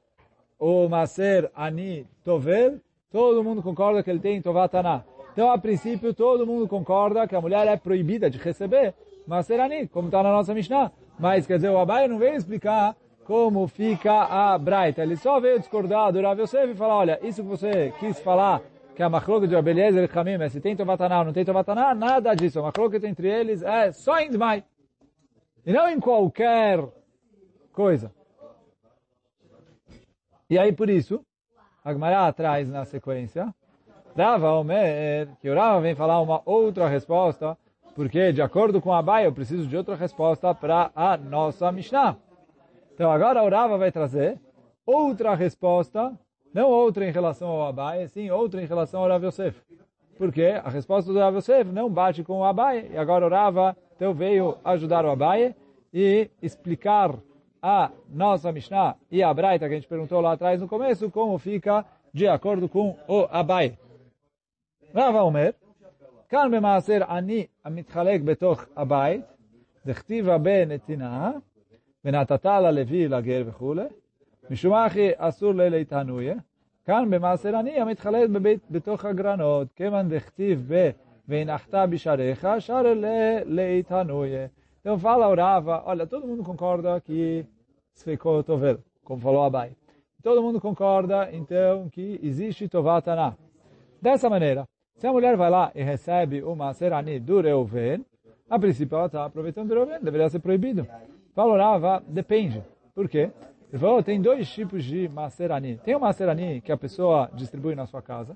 o 0.58 0.90
Maser 0.90 1.50
Ani 1.56 2.06
Tovel, 2.24 2.80
todo 3.12 3.44
mundo 3.44 3.62
concorda 3.62 4.04
que 4.04 4.10
ele 4.10 4.20
tem 4.20 4.42
Tovatana. 4.42 5.06
Então, 5.32 5.52
a 5.52 5.58
princípio, 5.58 6.14
todo 6.14 6.46
mundo 6.46 6.68
concorda 6.68 7.28
que 7.28 7.36
a 7.36 7.42
mulher 7.42 7.68
é 7.68 7.78
proibida 7.78 8.30
de 8.30 8.38
receber 8.38 8.94
Maserani, 9.26 9.88
como 9.88 10.08
está 10.08 10.22
na 10.22 10.32
nossa 10.32 10.54
Mishnah. 10.54 10.92
Mas, 11.20 11.46
quer 11.46 11.58
dizer, 11.58 11.70
o 11.70 11.78
Abai 11.78 12.08
não 12.08 12.18
veio 12.18 12.36
explicar 12.36 12.96
como 13.26 13.68
fica 13.68 14.24
a 14.24 14.58
Braita. 14.58 15.04
Ele 15.04 15.18
só 15.18 15.40
veio 15.40 15.60
discordar 15.60 16.14
do 16.14 16.22
Rav 16.22 16.40
Yosef 16.40 16.72
e 16.72 16.76
falar, 16.76 16.96
olha, 16.96 17.20
isso 17.22 17.44
que 17.44 17.50
você 17.50 17.94
quis 18.00 18.20
falar, 18.22 18.62
que 18.96 19.04
a 19.04 19.10
machloket 19.10 19.50
de 19.50 19.56
Abeliezer 19.56 20.10
e 20.10 20.20
Hamim 20.20 20.42
é 20.42 20.50
se 20.50 20.62
tem 20.62 20.76
Tovataná 20.76 21.20
ou 21.20 21.26
não 21.26 21.34
tem 21.34 21.44
Tovataná, 21.44 21.94
nada 21.94 22.34
disso. 22.34 22.60
A 22.60 22.64
machloket 22.64 23.06
entre 23.06 23.28
eles 23.28 23.62
é 23.62 23.92
só 23.92 24.18
em 24.20 24.32
Dmai. 24.32 24.64
E 25.66 25.74
não 25.74 25.90
em 25.90 26.00
qualquer 26.00 26.84
coisa. 27.74 28.12
E 30.50 30.58
aí, 30.58 30.72
por 30.72 30.90
isso, 30.90 31.24
a 31.84 31.92
Gemara 31.92 32.34
traz 32.34 32.70
na 32.70 32.84
sequência, 32.86 33.54
Rava 34.18 34.54
Omer, 34.54 35.30
que 35.40 35.50
o 35.50 35.56
Rava 35.56 35.82
vem 35.82 35.96
falar 35.96 36.20
uma 36.22 36.42
outra 36.46 36.88
resposta, 36.88 37.58
porque, 38.00 38.32
de 38.32 38.42
acordo 38.42 38.80
com 38.80 38.94
a 38.94 39.00
Abai, 39.00 39.26
eu 39.26 39.34
preciso 39.34 39.68
de 39.68 39.76
outra 39.76 39.94
resposta 39.94 40.56
para 40.56 40.90
a 40.96 41.18
nossa 41.18 41.70
Mishnah. 41.70 42.16
Então, 42.94 43.12
agora 43.12 43.44
o 43.44 43.50
Rava 43.50 43.78
vai 43.78 43.92
trazer 43.92 44.40
outra 44.86 45.36
resposta, 45.36 46.18
não 46.54 46.70
outra 46.70 47.06
em 47.06 47.12
relação 47.12 47.50
ao 47.50 47.68
Abai, 47.68 48.08
sim 48.08 48.30
outra 48.30 48.62
em 48.62 48.66
relação 48.66 49.02
ao 49.02 49.10
Rav 49.10 49.26
Yosef. 49.26 49.62
Porque 50.18 50.44
a 50.64 50.70
resposta 50.70 51.12
do 51.12 51.20
Rav 51.20 51.36
Yosef 51.36 51.70
não 51.74 51.90
bate 51.90 52.24
com 52.24 52.40
o 52.40 52.46
Abai, 52.46 52.90
e 52.90 52.98
agora 52.98 53.26
o 53.28 53.30
Rava 53.30 53.76
então 53.98 54.14
veio 54.14 54.58
ajudar 54.64 55.04
o 55.04 55.10
Abai 55.10 55.54
e 55.94 56.32
explicar 56.42 57.14
a 57.62 57.92
nossa 58.10 58.50
Mishnah 58.50 58.96
e 59.12 59.22
a 59.22 59.34
Braita 59.34 59.68
que 59.68 59.74
a 59.74 59.78
gente 59.78 59.90
perguntou 59.90 60.22
lá 60.22 60.32
atrás 60.32 60.62
no 60.62 60.70
começo, 60.70 61.12
como 61.12 61.38
fica 61.38 61.86
de 62.14 62.30
acordo 62.30 62.70
com 62.70 62.96
o 63.10 63.28
Abai. 63.30 63.78
Rava 64.96 65.22
Omer, 65.22 65.54
כאן 66.29 66.51
במעשר 66.53 66.99
אני 67.09 67.47
המתחלק 67.65 68.21
בתוך 68.21 68.65
הבית, 68.77 69.25
דכתיב 69.87 70.29
הרבה 70.29 70.65
נתינה, 70.65 71.33
ונתת 72.05 72.45
ללוי, 72.45 73.09
לגר 73.09 73.43
וכולי, 73.47 73.87
משום 74.51 74.75
אחי 74.75 75.11
אסור 75.17 75.53
לליתנויה. 75.53 76.35
כאן 76.85 77.11
במעשר 77.11 77.61
אני 77.61 77.81
המתחלק 77.81 78.31
בבית, 78.31 78.61
בתוך 78.71 79.05
הגרנות, 79.05 79.73
כיוון 79.73 80.09
דכתיב 80.09 80.65
ב... 80.69 80.91
והנחת 81.29 81.75
בשעריך, 81.75 82.47
שר 82.59 82.83
לליתנויה. 83.47 84.47
Então 84.87 84.99
fala 84.99 85.29
o 85.29 85.35
Rava, 85.35 85.83
olha, 85.87 86.07
todo 86.07 86.27
mundo 86.27 86.45
concorda 86.45 87.01
que 87.01 87.47
ficou 87.95 88.45
tovel, 88.45 88.79
como 89.03 89.19
falou 89.19 89.43
Abai. 89.43 89.75
Todo 90.23 90.43
mundo 90.43 90.61
concorda, 90.61 91.31
então, 91.33 91.89
que 91.89 92.21
existe 92.23 92.69
Tovatana. 92.69 93.35
Dessa 94.03 94.29
maneira, 94.29 94.69
se 95.00 95.08
a 95.08 95.14
mulher 95.14 95.38
vai 95.38 95.50
lá 95.50 95.72
e 95.74 95.82
recebe 95.82 96.44
uma 96.44 96.74
serani 96.74 97.20
do 97.20 97.40
Reuven, 97.40 98.06
a 98.50 98.60
princípio 98.60 98.98
ela 98.98 99.06
está 99.06 99.26
aproveitando 99.26 99.70
do 99.70 99.76
Reuven, 99.76 100.02
deveria 100.02 100.30
ser 100.30 100.40
proibido. 100.40 100.86
Fala 101.34 101.54
o 101.54 101.58
Rava, 101.58 102.04
depende. 102.06 102.62
Por 102.94 103.08
quê? 103.08 103.32
Ele 103.72 103.80
falou, 103.80 104.04
tem 104.04 104.22
dois 104.22 104.50
tipos 104.50 104.84
de 104.84 105.08
maserani. 105.08 105.78
Tem 105.78 105.96
o 105.96 106.00
maserani 106.02 106.60
que 106.60 106.72
a 106.72 106.78
pessoa 106.78 107.30
distribui 107.34 107.76
na 107.76 107.86
sua 107.86 108.02
casa. 108.02 108.36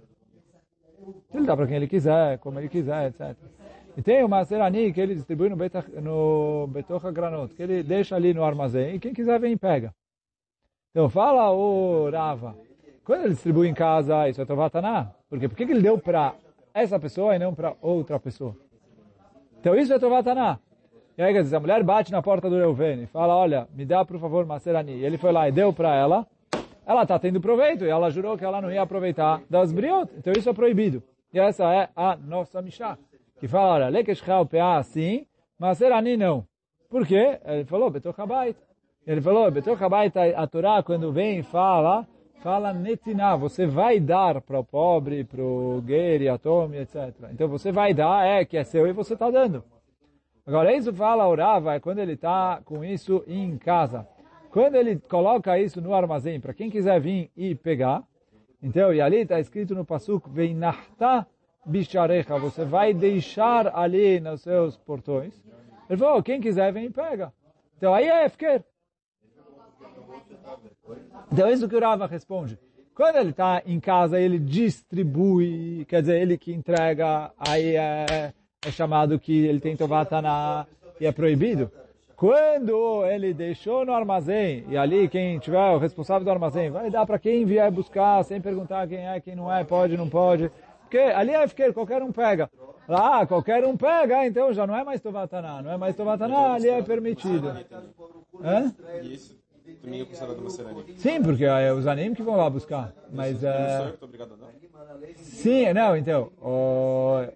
Ele 1.34 1.46
dá 1.46 1.58
para 1.58 1.68
quem 1.68 1.76
ele 1.76 1.88
quiser, 1.88 2.38
como 2.40 2.60
ele 2.60 2.70
quiser, 2.70 3.10
etc. 3.10 3.36
E 3.98 4.02
tem 4.02 4.24
o 4.24 4.30
Maserani 4.30 4.94
que 4.94 5.02
ele 5.02 5.16
distribui 5.16 5.50
no, 5.50 5.58
beta, 5.58 5.84
no 6.02 6.68
Betocha 6.68 7.12
Granot, 7.12 7.54
que 7.54 7.62
ele 7.62 7.84
deixa 7.84 8.16
ali 8.16 8.34
no 8.34 8.44
armazém 8.44 8.96
e 8.96 9.00
quem 9.00 9.14
quiser 9.14 9.38
vem 9.38 9.52
e 9.52 9.58
pega. 9.58 9.94
Então 10.92 11.10
fala 11.10 11.52
o 11.52 12.10
Rava, 12.10 12.56
quando 13.04 13.26
ele 13.26 13.34
distribui 13.34 13.68
em 13.68 13.74
casa, 13.74 14.30
isso 14.30 14.42
é 14.42 14.46
Tovataná? 14.46 15.12
Porque 15.30 15.50
por 15.50 15.58
que 15.58 15.64
ele 15.64 15.82
deu 15.82 15.98
para 15.98 16.34
essa 16.74 17.00
pessoa 17.00 17.36
e 17.36 17.40
não 17.40 17.54
para 17.54 17.76
outra 17.82 18.20
pessoa? 18.20 18.56
Então 19.60 19.76
isso 19.76 19.94
é 19.94 20.00
Tovataná. 20.00 20.60
E 21.18 21.22
aí, 21.22 21.32
quer 21.32 21.44
dizer, 21.44 21.58
a 21.58 21.60
mulher 21.60 21.84
bate 21.84 22.12
na 22.12 22.24
porta 22.24 22.50
do 22.50 22.58
Reuven 22.58 23.04
e 23.04 23.06
fala, 23.06 23.36
olha, 23.36 23.68
me 23.74 23.86
dá 23.86 24.04
por 24.04 24.20
favor 24.20 24.46
Maserani. 24.46 24.94
E 24.94 25.06
ele 25.06 25.18
foi 25.18 25.32
lá 25.32 25.48
e 25.48 25.52
deu 25.52 25.72
para 25.72 25.96
ela, 25.96 26.26
ela 26.86 27.04
está 27.04 27.20
tendo 27.20 27.40
proveito 27.40 27.86
e 27.86 27.90
ela 27.90 28.10
jurou 28.10 28.38
que 28.38 28.44
ela 28.44 28.60
não 28.60 28.72
ia 28.72 28.82
aproveitar 28.82 29.42
das 29.50 29.72
briot. 29.72 30.12
Então 30.18 30.34
isso 30.36 30.50
é 30.50 30.54
proibido. 30.54 31.04
E 31.32 31.40
essa 31.40 31.72
é 31.74 31.90
a 31.96 32.16
nossa 32.16 32.62
Mishnah 32.62 32.98
que 33.40 33.48
fala, 33.48 33.74
olha, 33.74 33.90
lekeshchal 33.90 34.46
peá 34.46 34.82
sim, 34.84 35.26
mas 35.60 35.78
serani 35.78 36.18
não. 36.18 36.46
Por 36.90 37.06
quê? 37.06 37.40
Ele 37.46 37.66
falou, 37.66 37.90
betoch 37.90 38.20
habait. 38.20 38.56
Ele 39.06 39.22
falou, 39.22 39.52
betoch 39.52 39.84
habait, 39.84 40.16
a 40.18 40.48
Torá, 40.48 40.82
quando 40.82 41.12
vem 41.12 41.40
e 41.40 41.44
fala, 41.44 42.08
fala 42.44 42.74
netiná, 42.74 43.38
você 43.38 43.66
vai 43.66 44.02
dar 44.02 44.42
para 44.42 44.60
o 44.60 44.66
pobre, 44.66 45.24
para 45.24 45.42
o 45.42 45.82
guerre, 45.82 46.28
atome, 46.28 46.78
etc. 46.78 47.14
Então 47.32 47.48
você 47.48 47.72
vai 47.72 47.94
dar, 47.94 48.28
é 48.28 48.44
que 48.44 48.58
é 48.58 48.66
seu 48.66 48.86
e 48.86 48.92
você 48.92 49.14
está 49.14 49.32
dando. 49.32 49.64
Agora, 50.46 50.76
isso 50.76 50.94
fala 50.94 51.26
orava 51.26 51.74
é 51.74 51.80
quando 51.80 52.00
ele 52.00 52.14
está 52.14 52.60
com 52.66 52.84
isso 52.84 53.24
em 53.26 53.58
casa. 53.58 54.06
Quando 54.52 54.76
ele 54.76 55.00
coloca 55.00 55.58
isso 55.58 55.80
no 55.80 55.94
armazém, 55.94 56.38
para 56.38 56.54
quem 56.54 56.70
quiser 56.70 57.00
vir 57.00 57.32
e 57.36 57.56
pegar, 57.56 58.04
então, 58.62 58.94
e 58.94 59.00
ali 59.00 59.22
está 59.22 59.40
escrito 59.40 59.74
no 59.74 59.86
Pasuk, 59.86 60.30
vem 60.30 60.54
nahta 60.54 61.26
bicharecha, 61.66 62.38
você 62.38 62.66
vai 62.66 62.94
deixar 62.94 63.74
ali 63.74 64.20
nos 64.20 64.42
seus 64.42 64.76
portões. 64.76 65.34
Ele 65.90 65.98
falou, 65.98 66.22
quem 66.22 66.42
quiser 66.42 66.74
vem 66.74 66.88
e 66.88 66.90
pega. 66.90 67.32
Então 67.78 67.94
aí 67.94 68.08
é 68.08 68.26
Efker. 68.26 68.64
Então 71.32 71.50
isso 71.50 71.68
que 71.68 71.76
o 71.76 71.80
Rava 71.80 72.08
responde. 72.08 72.58
Quando 72.96 73.16
ele 73.16 73.32
está 73.32 73.62
em 73.66 73.80
casa, 73.80 74.20
ele 74.20 74.38
distribui, 74.38 75.86
quer 75.88 76.02
dizer, 76.02 76.22
ele 76.22 76.38
que 76.38 76.54
entrega, 76.54 77.32
aí 77.38 77.76
é, 77.76 78.34
é 78.64 78.72
chamado 78.72 79.20
que 79.20 79.46
ele 79.46 79.60
tem 79.60 79.76
Tovatana 79.76 80.68
e 81.00 81.06
é 81.06 81.12
proibido. 81.12 81.72
Quando 82.16 83.04
ele 83.06 83.34
deixou 83.34 83.84
no 83.84 83.94
armazém, 83.94 84.64
e 84.70 84.78
ali 84.78 85.10
quem 85.10 85.40
tiver 85.40 85.72
o 85.72 85.80
responsável 85.80 86.24
do 86.24 86.30
armazém, 86.30 86.70
vai 86.70 86.90
dar 86.92 87.06
para 87.06 87.18
quem 87.18 87.44
vier 87.46 87.70
buscar, 87.72 88.24
sem 88.24 88.40
perguntar 88.40 88.88
quem 88.88 89.00
é, 89.00 89.20
quem 89.20 89.36
não 89.36 89.52
é, 89.52 89.64
pode, 89.64 89.98
não 89.98 90.08
pode 90.08 90.52
porque 90.94 91.00
ali 91.00 91.32
é 91.32 91.48
FQ, 91.48 91.74
qualquer 91.74 92.04
um 92.04 92.12
pega. 92.12 92.48
Ah, 92.88 93.26
qualquer 93.26 93.66
um 93.66 93.76
pega, 93.76 94.28
então 94.28 94.54
já 94.54 94.68
não 94.68 94.78
é 94.78 94.84
mais 94.84 95.02
Tovataná, 95.02 95.60
não 95.60 95.72
é 95.72 95.78
mais 95.78 95.96
Tovataná, 95.96 96.54
ali 96.54 96.70
é 96.70 96.84
permitido. 96.84 97.50
Hã? 98.44 98.72
Isso 99.84 99.84
também 99.84 100.02
é 100.02 100.06
considerado 100.06 100.40
uma 100.40 100.50
Sim, 100.98 101.22
porque 101.22 101.44
é 101.44 101.74
os 101.74 101.86
animes 101.88 102.16
que 102.16 102.24
vão 102.24 102.38
lá 102.38 102.50
buscar. 102.50 102.94
Mas 103.12 103.44
é... 103.44 103.94
Sim, 105.18 105.74
não, 105.74 105.98
então, 105.98 106.32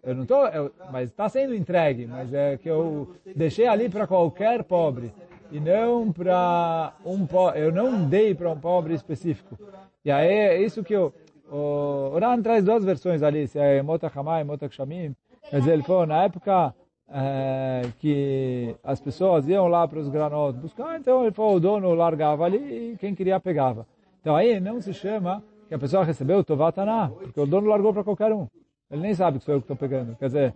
eu 0.04 0.16
não 0.16 0.48
eu, 0.48 0.72
mas 0.92 1.10
está 1.10 1.28
sendo 1.28 1.54
entregue, 1.54 2.06
mas 2.08 2.34
é 2.34 2.58
que 2.58 2.70
eu 2.70 3.14
deixei 3.36 3.68
ali 3.68 3.90
para 3.90 4.08
qualquer 4.08 4.64
pobre 4.64 5.14
e 5.52 5.60
não 5.60 6.12
para 6.12 6.94
um 7.06 7.26
pobre, 7.26 7.60
eu 7.60 7.72
não 7.72 8.06
dei 8.06 8.34
para 8.34 8.50
um 8.50 8.60
pobre 8.60 8.94
específico. 8.94 9.58
E 10.04 10.12
aí 10.12 10.28
é 10.28 10.62
isso 10.62 10.84
que 10.84 10.94
eu 10.94 11.14
o 11.50 12.18
Ran 12.20 12.42
traz 12.42 12.64
duas 12.64 12.84
versões 12.84 13.24
ali, 13.24 13.48
se 13.48 13.58
é 13.58 13.82
Mota 13.82 14.12
Hamai, 14.14 14.44
Mota 14.44 14.68
Kshamim. 14.68 15.16
Quer 15.50 15.60
dizer, 15.60 15.72
ele 15.72 15.84
falou, 15.84 16.06
na 16.06 16.24
época 16.24 16.76
é, 17.20 17.82
que 18.00 18.76
as 18.84 19.02
pessoas 19.02 19.48
iam 19.48 19.68
lá 19.68 19.88
para 19.88 19.98
os 19.98 20.08
granotes 20.08 20.62
buscar, 20.62 21.00
então 21.00 21.24
ele 21.24 21.32
falou, 21.32 21.56
o 21.56 21.60
dono 21.60 21.96
largava 21.96 22.46
ali 22.46 22.94
e 22.94 22.98
quem 22.98 23.16
queria 23.16 23.40
pegava. 23.40 23.88
Então 24.22 24.36
aí 24.36 24.60
não 24.60 24.80
se 24.80 24.94
chama 24.94 25.44
que 25.68 25.74
a 25.74 25.80
pessoa 25.80 26.04
recebeu 26.04 26.44
Tovataná, 26.44 27.10
porque 27.10 27.40
o 27.40 27.48
dono 27.48 27.68
largou 27.68 27.92
para 27.92 28.04
qualquer 28.04 28.32
um. 28.32 28.48
Ele 28.92 29.02
nem 29.02 29.16
sabe 29.16 29.40
que 29.40 29.46
sou 29.46 29.56
eu 29.56 29.60
que 29.60 29.64
estou 29.64 29.76
pegando. 29.76 30.16
Quer 30.16 30.28
dizer, 30.28 30.54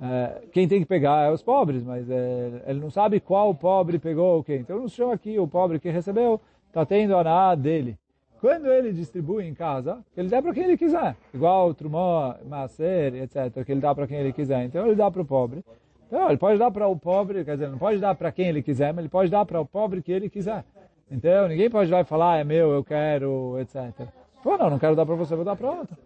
é, 0.00 0.42
quem 0.50 0.66
tem 0.66 0.80
que 0.80 0.86
pegar 0.86 1.28
é 1.28 1.30
os 1.30 1.40
pobres, 1.40 1.84
mas 1.84 2.10
é, 2.10 2.64
ele 2.66 2.80
não 2.80 2.90
sabe 2.90 3.20
qual 3.20 3.54
pobre 3.54 3.96
pegou 4.00 4.40
o 4.40 4.44
quê. 4.44 4.56
Então 4.56 4.80
não 4.80 4.88
se 4.88 4.96
chama 4.96 5.14
aqui 5.14 5.38
o 5.38 5.46
pobre 5.46 5.78
que 5.78 5.88
recebeu, 5.88 6.40
está 6.66 6.84
tendo 6.84 7.16
a 7.16 7.22
na 7.22 7.54
dele. 7.54 7.96
Quando 8.40 8.66
ele 8.66 8.92
distribui 8.92 9.46
em 9.46 9.54
casa, 9.54 10.04
ele 10.16 10.28
dá 10.28 10.42
para 10.42 10.52
quem 10.52 10.64
ele 10.64 10.76
quiser. 10.76 11.14
Igual 11.32 11.68
o 11.68 11.74
Trumó, 11.74 12.34
Maser, 12.44 13.14
etc., 13.14 13.64
que 13.64 13.70
ele 13.70 13.80
dá 13.80 13.94
para 13.94 14.08
quem 14.08 14.18
ele 14.18 14.32
quiser. 14.32 14.64
Então 14.64 14.84
ele 14.84 14.96
dá 14.96 15.08
para 15.08 15.22
o 15.22 15.24
pobre. 15.24 15.64
Então 16.12 16.28
ele 16.28 16.36
pode 16.36 16.58
dar 16.58 16.70
para 16.70 16.86
o 16.86 16.94
pobre, 16.94 17.42
quer 17.42 17.54
dizer, 17.54 17.70
não 17.70 17.78
pode 17.78 17.98
dar 17.98 18.14
para 18.14 18.30
quem 18.30 18.46
ele 18.46 18.62
quiser, 18.62 18.92
mas 18.92 18.98
ele 18.98 19.08
pode 19.08 19.30
dar 19.30 19.46
para 19.46 19.58
o 19.58 19.64
pobre 19.64 20.02
que 20.02 20.12
ele 20.12 20.28
quiser. 20.28 20.62
Então 21.10 21.48
ninguém 21.48 21.70
pode 21.70 21.90
dar 21.90 22.02
e 22.02 22.04
falar, 22.04 22.34
ah, 22.34 22.36
é 22.36 22.44
meu, 22.44 22.70
eu 22.70 22.84
quero, 22.84 23.58
etc. 23.58 24.06
Pô, 24.42 24.58
não, 24.58 24.68
não 24.68 24.78
quero 24.78 24.94
dar 24.94 25.06
para 25.06 25.14
você, 25.14 25.34
vou 25.34 25.42
dar 25.42 25.56
para 25.56 25.70
outro. 25.70 25.96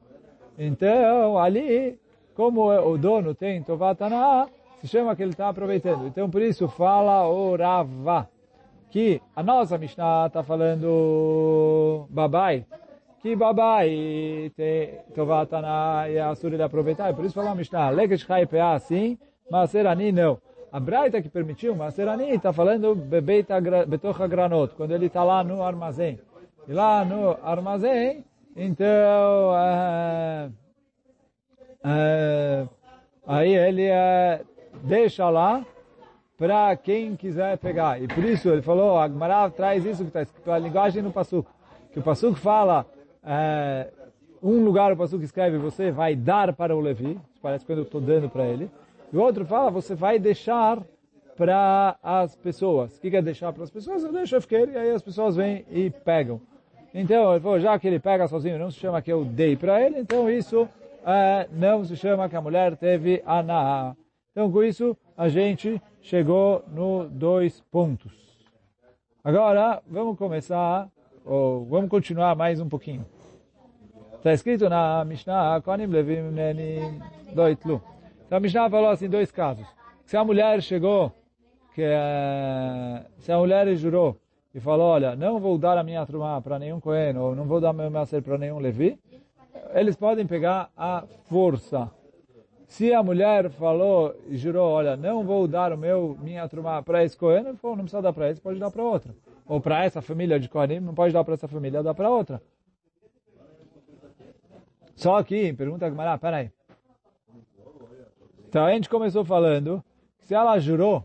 Então 0.56 1.36
ali, 1.36 1.98
como 2.36 2.70
o 2.70 2.96
dono 2.96 3.34
tem 3.34 3.60
Tovatana, 3.64 4.46
se 4.78 4.86
chama 4.86 5.16
que 5.16 5.22
ele 5.24 5.32
está 5.32 5.48
aproveitando. 5.48 6.06
Então 6.06 6.30
por 6.30 6.40
isso 6.40 6.68
fala 6.68 7.26
orava 7.26 8.28
que 8.90 9.20
a 9.34 9.42
nossa 9.42 9.76
Mishnah 9.76 10.28
está 10.28 10.44
falando 10.44 12.06
babai, 12.10 12.64
que 13.18 13.34
babai 13.34 14.52
tem 14.56 15.00
tovatana 15.16 16.08
e 16.08 16.16
a 16.16 16.32
sura 16.36 16.56
de 16.56 16.62
aproveitar, 16.62 17.12
por 17.12 17.24
isso 17.24 17.34
falou 17.34 17.50
a 17.50 17.56
Mishnah, 17.56 17.90
lekesh 17.90 18.24
chai 18.24 18.46
pea 18.46 18.78
sim, 19.46 19.50
mas 19.50 19.70
serani 19.70 20.12
não. 20.12 20.38
A 20.72 20.80
Braita 20.80 21.22
que 21.22 21.28
permitiu, 21.28 21.74
mas 21.74 21.94
serani 21.94 22.30
está 22.30 22.52
falando 22.52 22.94
betocha 22.94 24.26
granot, 24.26 24.74
quando 24.74 24.92
ele 24.92 25.06
está 25.06 25.24
lá 25.24 25.42
no 25.42 25.62
armazém. 25.62 26.18
E 26.68 26.72
lá 26.72 27.04
no 27.04 27.38
armazém, 27.42 28.24
então, 28.56 29.50
uh, 29.50 30.52
é, 31.85 32.66
aí 33.26 33.54
ele 33.54 33.85
é, 33.85 34.40
deixa 34.82 35.28
lá 35.28 35.64
para 36.37 36.76
quem 36.76 37.14
quiser 37.14 37.56
pegar. 37.59 38.02
E 38.02 38.09
por 38.09 38.24
isso 38.24 38.48
ele 38.48 38.62
falou, 38.62 38.98
Agmará 38.98 39.48
traz 39.50 39.85
isso 39.85 40.02
que 40.02 40.09
está 40.09 40.22
escrito, 40.22 40.50
a 40.50 40.59
linguagem 40.59 41.02
no 41.02 41.12
Pasuk. 41.12 41.48
Que 41.92 42.00
o 42.00 42.02
Pasuk 42.02 42.38
fala, 42.38 42.85
é, 43.24 43.88
um 44.42 44.64
lugar 44.64 44.92
o 44.92 44.96
Pasuk 44.96 45.24
escreve, 45.24 45.59
você 45.59 45.90
vai 45.90 46.16
dar 46.16 46.52
para 46.52 46.74
o 46.74 46.80
Levi, 46.80 47.18
parece 47.40 47.64
quando 47.64 47.78
eu 47.78 47.85
estou 47.85 48.00
dando 48.00 48.28
para 48.28 48.44
ele. 48.46 48.70
E 49.12 49.16
o 49.16 49.20
outro 49.20 49.44
fala, 49.44 49.70
você 49.70 49.94
vai 49.94 50.18
deixar 50.18 50.82
para 51.36 51.96
as 52.02 52.34
pessoas. 52.34 52.96
O 52.96 53.00
que 53.00 53.10
quer 53.10 53.22
deixar 53.22 53.52
para 53.52 53.62
as 53.62 53.70
pessoas? 53.70 54.02
Eu 54.02 54.12
deixo 54.12 54.40
fiqueiro 54.40 54.72
e 54.72 54.76
aí 54.76 54.90
as 54.90 55.02
pessoas 55.02 55.36
vêm 55.36 55.64
e 55.70 55.90
pegam. 55.90 56.40
Então, 56.94 57.32
ele 57.32 57.40
falou, 57.40 57.60
já 57.60 57.78
que 57.78 57.86
ele 57.86 57.98
pega 57.98 58.26
sozinho, 58.26 58.58
não 58.58 58.70
se 58.70 58.78
chama 58.78 59.02
que 59.02 59.12
eu 59.12 59.24
dei 59.24 59.54
para 59.54 59.82
ele, 59.82 59.98
então 59.98 60.30
isso 60.30 60.66
é, 61.04 61.46
não 61.52 61.84
se 61.84 61.94
chama 61.94 62.28
que 62.28 62.36
a 62.36 62.40
mulher 62.40 62.74
teve 62.76 63.22
aná. 63.26 63.94
Então, 64.32 64.50
com 64.50 64.62
isso, 64.62 64.96
a 65.16 65.28
gente 65.28 65.80
chegou 66.00 66.64
no 66.68 67.08
dois 67.08 67.60
pontos. 67.70 68.12
Agora, 69.22 69.82
vamos 69.86 70.16
começar, 70.16 70.88
ou 71.24 71.64
vamos 71.66 71.90
continuar 71.90 72.34
mais 72.34 72.60
um 72.60 72.68
pouquinho. 72.68 73.04
Está 74.14 74.32
escrito 74.32 74.68
na 74.68 75.04
Mishnah, 75.04 75.60
Konim 75.62 75.86
Levim 75.86 76.30
Nenim 76.30 77.00
Doitlu. 77.34 77.82
Então, 78.26 78.38
a 78.38 78.40
Mishnah 78.40 78.68
falou 78.68 78.90
assim, 78.90 79.08
dois 79.08 79.30
casos. 79.30 79.66
Se 80.04 80.16
a 80.16 80.24
mulher 80.24 80.60
chegou, 80.60 81.12
que 81.74 81.82
se 83.18 83.30
a 83.30 83.38
mulher 83.38 83.74
jurou 83.76 84.16
e 84.54 84.58
falou, 84.58 84.86
olha, 84.86 85.14
não 85.14 85.38
vou 85.38 85.56
dar 85.58 85.78
a 85.78 85.84
minha 85.84 86.04
trumá 86.04 86.40
para 86.40 86.58
nenhum 86.58 86.80
Cohen, 86.80 87.16
ou 87.16 87.36
não 87.36 87.44
vou 87.44 87.60
dar 87.60 87.72
meu 87.72 87.90
macer 87.90 88.22
para 88.22 88.36
nenhum 88.38 88.58
Levi, 88.58 88.98
eles 89.74 89.94
podem 89.94 90.26
pegar 90.26 90.70
a 90.76 91.04
força. 91.28 91.90
Se 92.66 92.92
a 92.92 93.00
mulher 93.02 93.48
falou 93.50 94.14
e 94.28 94.36
jurou, 94.36 94.72
olha, 94.72 94.96
não 94.96 95.24
vou 95.24 95.46
dar 95.46 95.72
o 95.72 95.78
meu, 95.78 96.16
minha 96.20 96.48
trumá 96.48 96.82
para 96.82 97.04
esse 97.04 97.16
Cohen, 97.16 97.44
não 97.44 97.76
precisa 97.76 98.02
dar 98.02 98.12
para 98.12 98.30
esse, 98.30 98.40
pode 98.40 98.58
dar 98.58 98.70
para 98.70 98.82
outra. 98.82 99.14
Ou 99.46 99.60
para 99.60 99.84
essa 99.84 100.02
família 100.02 100.40
de 100.40 100.48
Cohen, 100.48 100.80
não 100.80 100.94
pode 100.94 101.12
dar 101.12 101.22
para 101.22 101.34
essa 101.34 101.46
família, 101.46 101.82
dá 101.82 101.94
para 101.94 102.10
outra. 102.10 102.42
Só 104.96 105.22
que, 105.22 105.52
pergunta 105.52 105.86
a 105.86 105.90
Gamara, 105.90 106.18
peraí. 106.18 106.55
Então 108.56 108.64
a 108.64 108.72
gente 108.72 108.88
começou 108.88 109.22
falando, 109.22 109.84
se 110.20 110.32
ela 110.32 110.58
jurou 110.58 111.04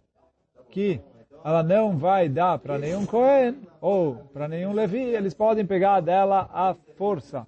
que 0.70 1.02
ela 1.44 1.62
não 1.62 1.98
vai 1.98 2.30
dar 2.30 2.58
para 2.58 2.78
nenhum 2.78 3.06
Cohen 3.06 3.68
ou 3.82 4.16
para 4.32 4.48
nenhum 4.48 4.72
Levi, 4.72 5.02
eles 5.02 5.34
podem 5.34 5.66
pegar 5.66 6.00
dela 6.00 6.50
a 6.54 6.74
força. 6.96 7.46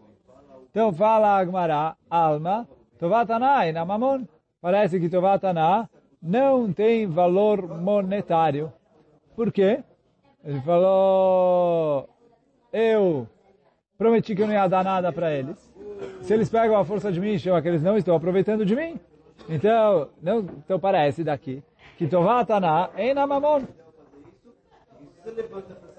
Então 0.70 0.92
fala 0.92 1.40
Agmará, 1.40 1.96
alma, 2.10 2.68
Tovatana 3.00 3.66
e 3.66 3.72
Namamon. 3.72 4.26
Parece 4.60 5.00
que 5.00 5.08
Tovatana 5.08 5.90
não 6.22 6.74
tem 6.74 7.08
valor 7.08 7.66
monetário. 7.66 8.74
Por 9.38 9.54
quê? 9.54 9.86
Ele 10.44 10.60
falou, 10.60 12.10
eu 12.74 13.26
prometi 13.98 14.36
que 14.36 14.42
eu 14.42 14.48
não 14.48 14.54
ia 14.54 14.68
dar 14.68 14.84
nada 14.84 15.14
para 15.14 15.32
eles. 15.34 15.74
Se 16.20 16.34
eles 16.34 16.50
pegam 16.50 16.76
a 16.76 16.84
força 16.84 17.10
de 17.10 17.22
mim, 17.22 17.38
chama 17.38 17.62
que 17.62 17.70
eles 17.70 17.82
não 17.82 17.98
estão 17.98 18.18
aproveitando 18.18 18.66
de 18.66 18.76
mim. 18.76 19.00
Então, 19.50 20.10
não, 20.22 20.40
então 20.40 20.80
parece 20.80 21.24
daqui 21.24 21.62
que 21.98 22.08
Tovatana 22.08 22.90
e 22.98 23.14
Namamon. 23.14 23.62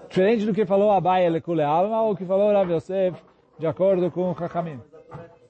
Diferente 0.09 0.45
do 0.45 0.53
que 0.53 0.65
falou 0.65 0.91
Abai 0.91 1.29
Lekule 1.29 1.63
Alma 1.63 2.01
ou 2.01 2.15
que 2.15 2.25
falou 2.25 2.51
Rav 2.51 2.71
Yosef, 2.71 3.21
de 3.57 3.67
acordo 3.67 4.11
com 4.11 4.31
o 4.31 4.35
Kakamim. 4.35 4.79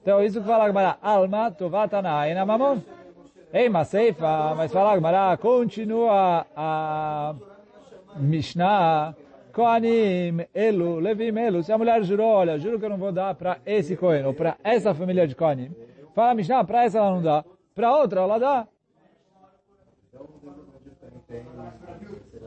Então, 0.02 0.22
isso 0.22 0.40
que 0.40 0.46
fala 0.46 0.64
Agmará, 0.64 0.98
Alma, 1.02 1.50
Tovatana, 1.50 2.28
Ena 2.28 2.46
Mamon. 2.46 2.80
Ei, 3.52 3.68
mas 3.68 3.88
Seifa, 3.88 4.54
mas 4.56 4.72
fala 4.72 4.92
Agmará, 4.92 5.36
continua 5.36 6.46
a 6.54 7.34
Mishnah, 8.16 9.14
Koanim, 9.52 10.44
Elu, 10.54 11.00
Levim, 11.00 11.36
Elu. 11.38 11.62
Se 11.62 11.72
a 11.72 11.78
mulher 11.78 12.02
jurou, 12.04 12.28
olha, 12.28 12.58
juro 12.58 12.78
que 12.78 12.84
eu 12.84 12.90
não 12.90 12.98
vou 12.98 13.10
dar 13.10 13.34
para 13.34 13.58
esse 13.66 13.96
Kohen, 13.96 14.24
ou 14.24 14.32
para 14.32 14.56
essa 14.62 14.94
família 14.94 15.26
de 15.26 15.34
Koanim. 15.34 15.74
Fala 16.14 16.34
Mishnah, 16.34 16.62
para 16.64 16.84
essa 16.84 16.98
ela 16.98 17.10
não 17.10 17.22
dá, 17.22 17.44
para 17.76 17.94
outra 17.94 18.22
ela 18.22 18.38
dá. 18.38 18.66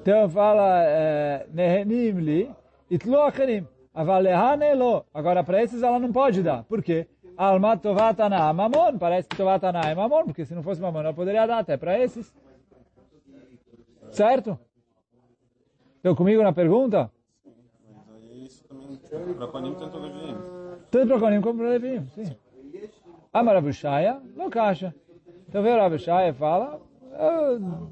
Então 0.02 0.28
fala, 0.30 0.84
eh, 0.84 1.48
Nehenim 1.54 2.20
li, 2.20 2.52
acherim. 3.28 3.68
Agora 3.94 5.44
para 5.44 5.62
esses 5.62 5.84
ela 5.84 6.00
não 6.00 6.12
pode 6.12 6.42
dar. 6.42 6.64
Por 6.64 6.82
quê? 6.82 7.08
Alma 7.38 7.78
tovatana 7.78 8.52
mamon. 8.52 8.98
Parece 8.98 9.30
que 9.30 9.38
tovatana 9.38 9.82
é 9.82 9.94
mamon, 9.94 10.26
porque 10.26 10.46
se 10.46 10.56
não 10.56 10.64
fosse 10.64 10.82
mamon 10.82 11.02
ela 11.02 11.14
poderia 11.14 11.46
dar 11.46 11.60
até 11.60 11.78
para 11.78 12.00
esses. 12.00 12.34
Certo? 14.12 14.60
Estão 15.98 16.16
comigo 16.16 16.42
na 16.42 16.54
pergunta? 16.54 17.12
Para 19.38 19.48
Konim 19.48 19.76
tanto. 19.76 20.00
Tanto 20.90 21.08
para 21.08 21.20
Konim 21.20 21.42
como 21.42 21.60
para 21.60 21.70
Levim, 21.70 22.08
sim. 22.10 22.36
A 23.32 23.44
Maravushaya 23.44 24.20
não 24.36 24.50
caixa. 24.50 24.94
Então 25.50 25.64
veio 25.64 25.78
o 25.78 25.80
Ravushaya 25.80 26.30
e 26.30 26.34
fala, 26.34 26.80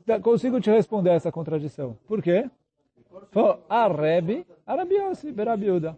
eu 0.06 0.22
consigo 0.22 0.62
te 0.62 0.70
responder 0.70 1.10
essa 1.10 1.32
contradição. 1.32 1.98
Por 2.08 2.22
quê? 2.22 2.48
A 3.68 3.88
Rebbe, 3.88 4.46
a 4.66 4.76
Rabi 4.76 4.96
Berabiuda. 5.34 5.98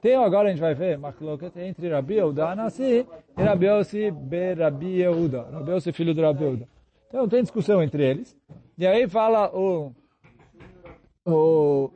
Tem 0.00 0.14
agora 0.16 0.48
a 0.48 0.50
gente 0.50 0.60
vai 0.60 0.74
ver 0.74 0.96
Machloket 0.96 1.54
entre 1.58 1.90
Rabi 1.90 2.14
Yehuda 2.14 2.48
Anassi 2.48 3.06
e 3.36 3.42
Rabi 3.42 3.66
Yossi 3.66 4.10
Berabi 4.10 5.02
filho 5.92 6.14
do 6.14 6.22
Rabi 6.22 6.44
Yehuda. 6.44 6.68
Então 7.08 7.28
tem 7.28 7.42
discussão 7.42 7.82
entre 7.82 8.02
eles. 8.02 8.34
E 8.78 8.86
aí 8.86 9.06
fala 9.06 9.54
o, 9.54 9.92
o, 11.26 11.90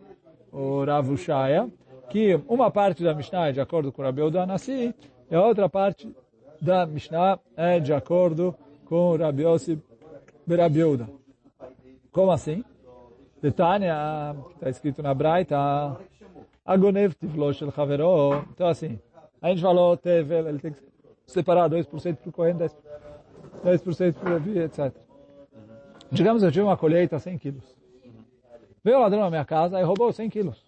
o 0.52 0.84
Ravushaya 0.84 1.68
que 2.10 2.38
uma 2.46 2.70
parte 2.70 3.02
da 3.02 3.14
Mishnah 3.14 3.48
é 3.48 3.52
de 3.52 3.60
acordo 3.60 3.90
com 3.90 4.02
Rabi 4.02 4.20
Yehuda 4.20 4.42
Anassi 4.42 4.94
e 5.30 5.34
a 5.34 5.42
outra 5.42 5.66
parte 5.66 6.14
da 6.60 6.84
Mishnah 6.84 7.38
é 7.56 7.80
de 7.80 7.92
acordo 7.94 8.52
com 8.52 8.67
Rabi 8.90 9.42
Yossi 9.42 9.82
Berabi 10.46 10.78
Yehuda. 10.78 11.08
Como 12.10 12.30
assim? 12.30 12.64
Detânia, 13.40 14.34
está 14.54 14.70
escrito 14.70 15.02
na 15.02 15.14
Braita, 15.14 15.96
Agonev 16.64 17.14
tivlo 17.14 17.52
shel 17.52 17.72
havero. 17.76 18.44
Então 18.52 18.66
assim, 18.66 18.98
a 19.40 19.50
gente 19.50 19.62
falou, 19.62 19.96
tevel, 19.96 20.48
ele 20.48 20.58
tem 20.58 20.72
que 20.72 20.80
separar 21.26 21.70
2% 21.70 22.16
para 22.16 22.28
o 22.28 22.32
Cohen, 22.32 22.56
10%, 22.56 22.74
10% 23.64 24.14
para 24.14 24.30
o 24.30 24.32
Levi, 24.34 24.58
etc. 24.58 24.92
Digamos, 26.10 26.42
eu 26.42 26.50
tive 26.50 26.64
uma 26.64 26.76
colheita 26.76 27.18
100 27.18 27.38
quilos. 27.38 27.76
Veio 28.82 28.96
o 28.96 29.00
ladrão 29.00 29.20
na 29.20 29.30
minha 29.30 29.44
casa 29.44 29.78
e 29.78 29.84
roubou 29.84 30.12
100 30.12 30.30
quilos. 30.30 30.64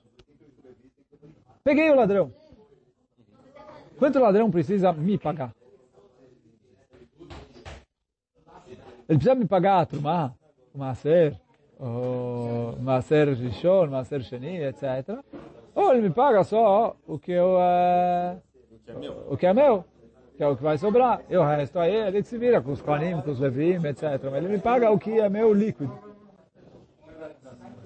Peguei 1.64 1.90
o 1.90 1.94
ladrão. 1.94 2.32
Quanto 3.98 4.18
o 4.18 4.22
ladrão 4.22 4.50
precisa 4.50 4.92
me 4.92 5.18
pagar? 5.18 5.54
Ele 9.10 9.18
precisa 9.18 9.34
me 9.34 9.44
pagar 9.44 9.80
a 9.80 9.86
trumá, 9.86 10.32
o 10.72 10.78
maser, 10.78 11.36
o 11.80 12.76
maser 12.80 13.26
rishon, 13.34 13.86
o 13.86 13.90
maser 13.90 14.22
sheni, 14.22 14.62
etc. 14.62 15.18
Ou 15.74 15.92
ele 15.92 16.02
me 16.02 16.10
paga 16.10 16.44
só 16.44 16.94
o 17.08 17.18
que 17.18 17.32
eu 17.32 17.60
é, 17.60 18.38
o 19.28 19.36
que 19.36 19.46
é 19.46 19.52
meu, 19.52 19.84
que 20.36 20.44
é 20.44 20.46
o 20.46 20.56
que 20.56 20.62
vai 20.62 20.78
sobrar. 20.78 21.22
E 21.28 21.36
o 21.36 21.42
resto 21.42 21.80
aí 21.80 21.92
ele 21.92 22.22
se 22.22 22.38
vira 22.38 22.62
com 22.62 22.70
os 22.70 22.80
konim, 22.80 23.20
com 23.20 23.32
os 23.32 23.40
levim, 23.40 23.84
etc. 23.84 24.02
Mas 24.30 24.34
ele 24.34 24.48
me 24.48 24.58
paga 24.60 24.92
o 24.92 24.98
que 24.98 25.18
é 25.18 25.28
meu 25.28 25.52
líquido. 25.52 25.92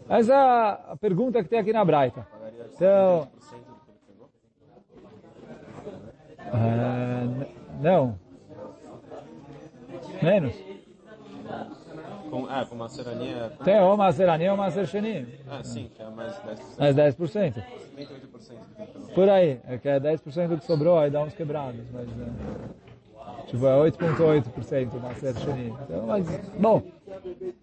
Essa 0.06 0.34
é 0.34 0.92
a 0.92 0.96
pergunta 1.00 1.42
que 1.42 1.48
tem 1.48 1.58
aqui 1.58 1.72
na 1.72 1.86
Braita. 1.86 2.26
Então, 2.74 3.28
uh, 6.52 7.46
não. 7.80 8.18
Menos. 10.22 10.73
Com, 12.34 12.46
ah, 12.50 12.66
com 12.68 12.74
macerania. 12.74 13.52
Tem 13.62 13.80
ou 13.80 13.96
macerania 13.96 14.50
ou 14.50 14.56
macercheni. 14.56 15.24
Ah, 15.48 15.62
sim, 15.62 15.88
que 15.94 16.02
é 16.02 16.10
mais 16.10 16.32
10%. 16.32 16.78
Mais 16.80 16.96
10%. 16.96 17.14
38% 17.16 17.62
que 17.94 18.74
tem 18.76 18.86
também. 18.86 19.14
Por 19.14 19.28
aí. 19.28 19.60
É 19.68 19.78
que 19.78 19.88
é 19.88 20.00
10% 20.00 20.48
do 20.48 20.58
que 20.58 20.64
sobrou, 20.64 20.98
aí 20.98 21.12
dá 21.12 21.22
uns 21.22 21.32
quebrados. 21.32 21.80
Mas, 21.92 22.08
é, 22.08 23.46
tipo, 23.46 23.64
é 23.64 23.88
8,8% 23.88 25.00
macercheni. 25.00 25.72
Então, 25.84 26.06
mas, 26.08 26.26
bom. 26.58 26.82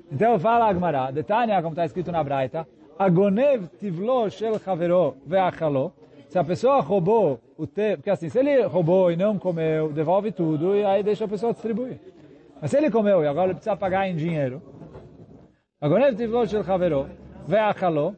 Então 0.09 0.39
fala 0.39 0.69
Agmará. 0.69 1.11
Detânia, 1.11 1.61
como 1.61 1.73
está 1.73 1.85
escrito 1.85 2.09
na 2.09 2.23
Braita. 2.23 2.65
Agonev 2.97 3.67
tivlo 3.77 4.29
shel 4.29 4.57
havero 4.65 5.17
ve'achalo. 5.27 5.91
Se 6.29 6.39
a 6.39 6.45
pessoa 6.45 6.79
roubou 6.79 7.41
o 7.57 7.67
te... 7.67 7.97
Porque 7.97 8.09
assim, 8.09 8.29
se 8.29 8.39
ele 8.39 8.61
roubou 8.61 9.11
e 9.11 9.17
não 9.17 9.37
comeu, 9.37 9.91
devolve 9.91 10.31
tudo 10.31 10.77
e 10.77 10.85
aí 10.85 11.03
deixa 11.03 11.25
a 11.25 11.27
pessoa 11.27 11.51
distribuir. 11.51 11.99
Mas 12.61 12.69
se 12.69 12.77
ele 12.77 12.91
comeu 12.91 13.23
e 13.23 13.27
agora 13.27 13.47
ele 13.47 13.55
precisa 13.55 13.75
pagar 13.75 14.07
em 14.07 14.15
dinheiro, 14.15 14.61
agora 15.81 16.07
ele 16.07 16.15
tivlo 16.15 16.47
shel 16.47 16.63
havero 16.67 17.09
ve'achalo. 17.47 18.15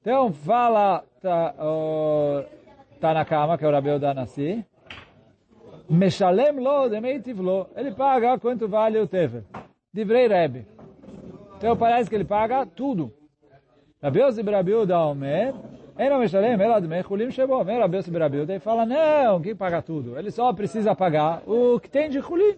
Então 0.00 0.32
fala 0.32 1.04
cama 3.28 3.58
que 3.58 3.64
é 3.64 3.68
o 3.68 3.70
Rabi 3.70 3.90
Odanassi. 3.90 4.64
Meshalem 5.88 6.58
lo 6.60 6.88
demeitiv 6.88 7.40
lo. 7.40 7.68
Ele 7.76 7.92
paga 7.92 8.38
quanto 8.38 8.66
vale 8.66 8.98
o 8.98 9.06
tevel. 9.06 9.44
Divrei 9.92 10.26
Rebbe. 10.26 10.66
Então 11.58 11.76
parece 11.76 12.08
que 12.08 12.16
ele 12.16 12.24
paga 12.24 12.64
tudo. 12.64 13.12
Rabi 14.02 14.20
Yossi 14.20 14.42
Berabiuda 14.42 14.98
Omer, 14.98 15.54
Eno 15.98 16.18
Meshalem, 16.18 16.60
ela 16.60 16.80
de 16.80 16.88
Mechulim 16.88 17.30
Shebo. 17.30 17.62
Vem 17.64 17.78
Rabi 17.78 17.98
Yossi 17.98 18.10
Berabiuda 18.10 18.54
e 18.54 18.58
fala, 18.58 18.86
não, 18.86 19.42
quem 19.42 19.54
paga 19.54 19.82
tudo? 19.82 20.18
Ele 20.18 20.30
só 20.30 20.52
precisa 20.54 20.94
pagar 20.94 21.42
o 21.46 21.78
que 21.78 21.90
tem 21.90 22.08
de 22.08 22.22
Chulim. 22.22 22.56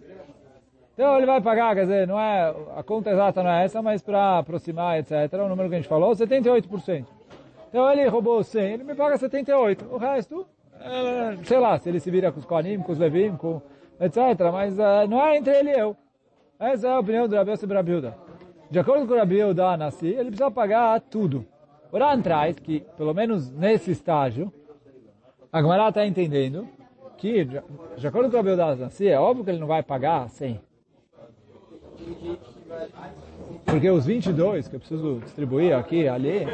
Então 0.97 1.15
ele 1.19 1.27
vai 1.27 1.43
pagar, 1.43 1.75
quer 1.75 1.83
dizer, 1.83 2.07
não 2.07 2.19
é, 2.19 2.55
a 2.75 2.83
conta 2.83 3.11
exata 3.11 3.43
não 3.43 3.51
é 3.51 3.65
essa, 3.65 3.83
mas 3.83 4.03
para 4.03 4.39
aproximar, 4.39 4.99
etc., 4.99 5.31
o 5.35 5.49
número 5.49 5.69
que 5.69 5.75
a 5.75 5.79
gente 5.79 5.89
falou, 5.89 6.13
78%. 6.13 7.05
Então 7.69 7.93
ele 7.93 8.09
roubou 8.09 8.43
100, 8.43 8.73
ele 8.73 8.85
me 8.85 8.95
paga 8.95 9.19
78. 9.19 9.85
O 9.93 9.99
resto, 9.99 10.47
é, 10.81 11.37
sei 11.45 11.59
lá, 11.59 11.79
se 11.79 11.91
ele 11.91 12.01
se 12.01 12.11
vira 12.11 12.33
com 12.33 12.41
os 12.41 12.47
Koanim, 12.47 12.81
com 12.81 12.93
os 12.93 12.99
Levim, 12.99 13.37
com 13.37 13.61
etc., 14.01 14.19
mas 14.51 14.79
uh, 14.79 15.07
não 15.07 15.21
é 15.21 15.37
entre 15.37 15.55
ele 15.55 15.71
e 15.71 15.79
eu. 15.79 15.95
Essa 16.59 16.89
é 16.89 16.93
a 16.93 16.99
opinião 16.99 17.29
do 17.29 17.37
Rabi 17.37 17.51
Yossi 17.51 17.67
Berabiuda. 17.67 18.17
De 18.71 18.79
acordo 18.79 19.07
com 19.07 19.13
o 19.13 19.17
Rabi 19.19 19.37
Yehuda 19.37 19.77
Nassi, 19.77 20.07
ele 20.07 20.31
precisa 20.31 20.51
pagar 20.51 20.99
tudo. 21.01 21.45
Oran 21.93 22.21
traz 22.23 22.59
que, 22.59 22.81
pelo 22.97 23.13
menos 23.13 23.51
nesse 23.51 23.91
estágio, 23.91 24.51
a 25.53 25.61
Gemara 25.61 25.91
está 25.91 26.07
entendendo 26.07 26.67
que, 27.17 27.45
de 27.45 28.07
acordo 28.07 28.29
com 28.31 28.35
o 28.35 28.39
Rabi 28.39 28.49
Yehuda 28.49 28.77
Nassi, 28.77 29.09
é 29.09 29.21
óbvio 29.21 29.45
que 29.45 29.51
ele 29.51 29.61
não 29.61 29.67
vai 29.67 29.83
pagar 29.83 30.29
100. 30.31 30.66
Porque 33.65 33.91
os 33.91 34.07
22 34.07 34.69
que 34.69 34.77
eu 34.77 34.81
preciso 34.81 35.21
distribuir 35.21 35.77
aqui, 35.77 36.09
ali, 36.09 36.47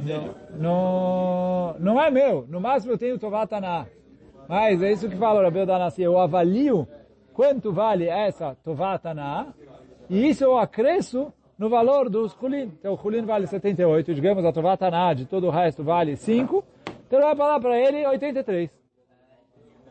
não, 0.00 0.34
não, 0.58 1.76
não 1.78 2.00
é 2.00 2.10
meu. 2.10 2.46
No 2.48 2.60
máximo 2.60 2.92
eu 2.92 2.98
tenho 2.98 3.18
Tovatana. 3.18 3.88
Mas 4.48 4.82
é 4.82 4.92
isso 4.92 5.08
que 5.08 5.16
fala 5.16 5.40
o 5.40 5.42
Rabi 5.42 5.58
Yehuda 5.58 5.78
Nassi. 5.78 6.02
Eu 6.02 6.18
avalio 6.18 6.86
quanto 7.32 7.72
vale 7.72 8.06
essa 8.06 8.56
Tovatana 8.64 9.54
e 10.08 10.28
isso 10.28 10.42
eu 10.42 10.58
acresço 10.58 11.32
no 11.56 11.68
valor 11.68 12.10
dos 12.10 12.36
Hulin. 12.40 12.72
Então 12.78 12.94
o 12.94 12.98
Hulin 13.00 13.24
vale 13.24 13.46
78, 13.46 14.14
digamos 14.14 14.44
a 14.44 14.52
Tovatana 14.52 15.14
de 15.14 15.24
todo 15.24 15.46
o 15.46 15.50
resto 15.50 15.84
vale 15.84 16.16
5, 16.16 16.64
então 17.06 17.18
ele 17.18 17.26
vai 17.26 17.36
falar 17.36 17.60
para 17.60 17.78
ele 17.78 18.04
83. 18.06 18.70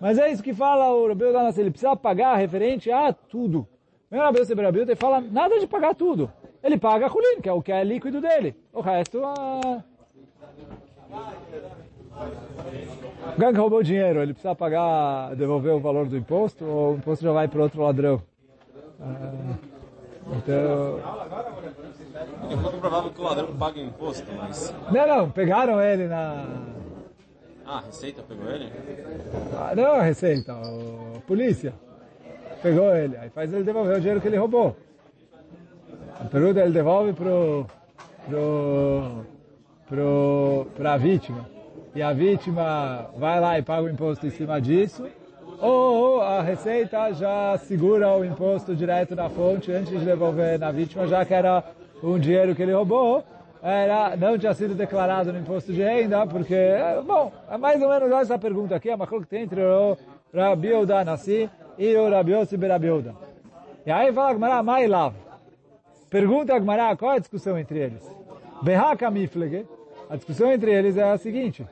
Mas 0.02 0.18
é 0.18 0.32
isso 0.32 0.44
que 0.44 0.54
fala 0.54 0.92
o 0.94 1.08
Rabi 1.08 1.32
Danas, 1.32 1.58
ele 1.58 1.72
precisa 1.72 1.96
pagar 1.96 2.36
referente 2.36 2.92
a 2.92 3.13
tudo. 3.13 3.68
Meu 4.12 4.22
Rabi 4.22 4.39
Rabi 4.41 4.80
ele 4.80 4.95
fala 4.95 5.22
nada 5.22 5.60
de 5.60 5.67
pagar 5.67 5.93
tudo. 5.93 6.32
Ele 6.63 6.78
paga 6.78 7.08
Hulin, 7.08 7.41
que 7.41 7.50
é 7.50 7.54
o 7.54 7.62
que 7.62 7.72
é 7.72 7.84
líquido 7.84 8.19
dele. 8.19 8.56
O 8.74 8.82
resto, 8.82 9.22
ah... 9.24 9.84
O 13.34 13.39
cara 13.39 13.54
que 13.54 13.60
roubou 13.60 13.84
dinheiro, 13.84 14.22
ele 14.22 14.34
precisa 14.34 14.56
pagar, 14.56 15.36
devolver 15.36 15.74
o 15.74 15.80
valor 15.80 16.08
do 16.08 16.17
imposto 16.17 16.65
ou 16.65 16.93
o 16.93 16.95
imposto 16.98 17.24
já 17.24 17.32
vai 17.32 17.48
para 17.48 17.62
outro 17.62 17.82
ladrão? 17.82 18.22
Ah... 19.00 19.56
Então... 20.38 21.00
É 22.52 22.56
pouco 22.62 22.78
provável 22.80 23.12
que 23.12 23.22
o 23.22 23.24
ladrão 23.24 23.56
pague 23.56 23.82
imposto, 23.82 24.26
mas... 24.38 24.74
Não, 24.91 25.08
não, 25.08 25.30
pegaram 25.32 25.80
ele 25.82 26.08
na... 26.08 26.45
Ah, 27.65 27.78
a 27.78 27.82
Receita 27.82 28.24
pegou 28.24 28.50
ele? 28.50 28.72
Ah, 29.56 29.74
não 29.76 29.93
a 29.93 30.02
Receita, 30.02 30.54
a 30.54 31.19
polícia. 31.22 31.74
Pegou 32.62 32.95
ele, 32.95 33.17
aí 33.17 33.30
faz 33.30 33.54
ele 33.54 33.63
devolver 33.63 33.98
o 33.98 34.00
dinheiro 34.00 34.22
que 34.22 34.28
ele 34.28 34.38
roubou. 34.38 34.76
A 36.19 36.26
pergunta 36.26 36.60
ele 36.60 36.72
devolve 36.72 37.13
pro... 37.13 37.65
pro... 38.28 39.26
pro... 39.88 40.67
pra 40.76 40.98
vítima. 40.98 41.50
E 41.95 42.02
a 42.02 42.13
vítima 42.13 43.10
vai 43.17 43.39
lá 43.39 43.58
e 43.58 43.62
paga 43.62 43.84
o 43.84 43.89
imposto 43.89 44.28
em 44.28 44.30
cima 44.30 44.60
disso 44.60 45.08
ou 45.62 46.22
a 46.22 46.41
Receita 46.41 47.13
já 47.13 47.58
segura 47.58 48.15
o 48.15 48.24
imposto 48.24 48.76
direto 48.76 49.15
na 49.15 49.30
fonte 49.30 49.72
antes 49.72 50.00
de 50.00 50.06
devolver 50.06 50.58
na 50.58 50.72
vítima, 50.72 51.06
já 51.08 51.26
que 51.26 51.34
era 51.34 51.63
um 52.02 52.17
dinheiro 52.17 52.56
que 52.56 52.62
ele 52.62 52.72
roubou, 52.72 53.24
era, 53.62 54.15
não 54.15 54.38
tinha 54.38 54.54
sido 54.54 54.74
declarado 54.74 55.34
no 55.34 55.39
imposto 55.39 55.74
de 55.74 55.82
renda, 55.82 56.26
porque, 56.26 56.56
bom, 57.06 57.32
é 57.50 57.58
mais 57.58 57.82
ou 57.82 57.89
menos 57.89 58.10
essa 58.12 58.39
pergunta 58.39 58.76
aqui, 58.76 58.89
é 58.89 58.95
uma 58.95 59.08
coisa 59.08 59.26
que 59.26 59.30
tem 59.30 59.43
entre 59.43 59.62
o 59.62 59.98
Rabi 60.34 60.69
Yehuda 60.69 61.04
Nassi 61.80 61.84
e 61.84 61.98
o 61.98 62.10
Rabi 62.10 62.34
Yossi 62.34 62.58
Berabiuda. 62.58 63.15
E 63.86 63.92
aí 63.92 64.12
fala 64.12 64.34
Gmará, 64.34 64.62
Mai 64.62 64.88
Lav. 64.88 65.15
Pergunta 66.10 66.54
a 66.54 66.60
Gmará, 66.60 66.96
qual 66.96 67.13
é 67.13 67.15
a 67.15 67.20
discussão 67.20 67.58
entre 67.58 67.80
eles? 67.80 68.04
Behaka 68.62 69.10
Miflege, 69.10 69.65
a 70.10 70.15
discussão 70.15 70.52
entre 70.52 70.72
eles 70.72 70.98
é 70.98 71.04
a 71.04 71.18
seguinte, 71.18 71.65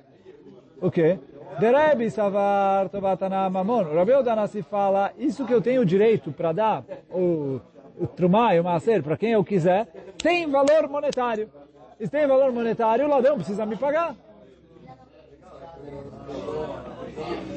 o 0.82 0.89
quê? 0.89 1.20
Derebi 1.60 2.10
Savar 2.10 2.88
Tovatana 2.89 3.50
Mamon. 3.50 3.84
O 3.84 3.96
Rabi 3.96 4.13
Odanassi 4.13 4.62
fala, 4.62 5.12
isso 5.17 5.46
que 5.46 5.54
eu 5.54 5.62
tenho 5.62 5.84
direito 5.84 6.32
para 6.32 6.52
dar, 6.52 6.84
o, 7.10 7.60
o 8.00 8.08
e 8.54 8.60
o 8.60 8.63
Maser, 8.63 9.04
para 9.04 9.17
quem 9.17 9.32
eu 9.32 9.43
quiser, 9.43 9.88
tem 10.22 10.50
valor 10.50 10.88
monetário. 10.88 11.50
Se 12.00 12.08
tem 12.08 12.28
valor 12.28 12.52
monetário, 12.52 13.06
o 13.06 13.10
ladrão 13.10 13.38
precisa 13.38 13.65
me 13.65 13.76
pagar. 13.76 14.15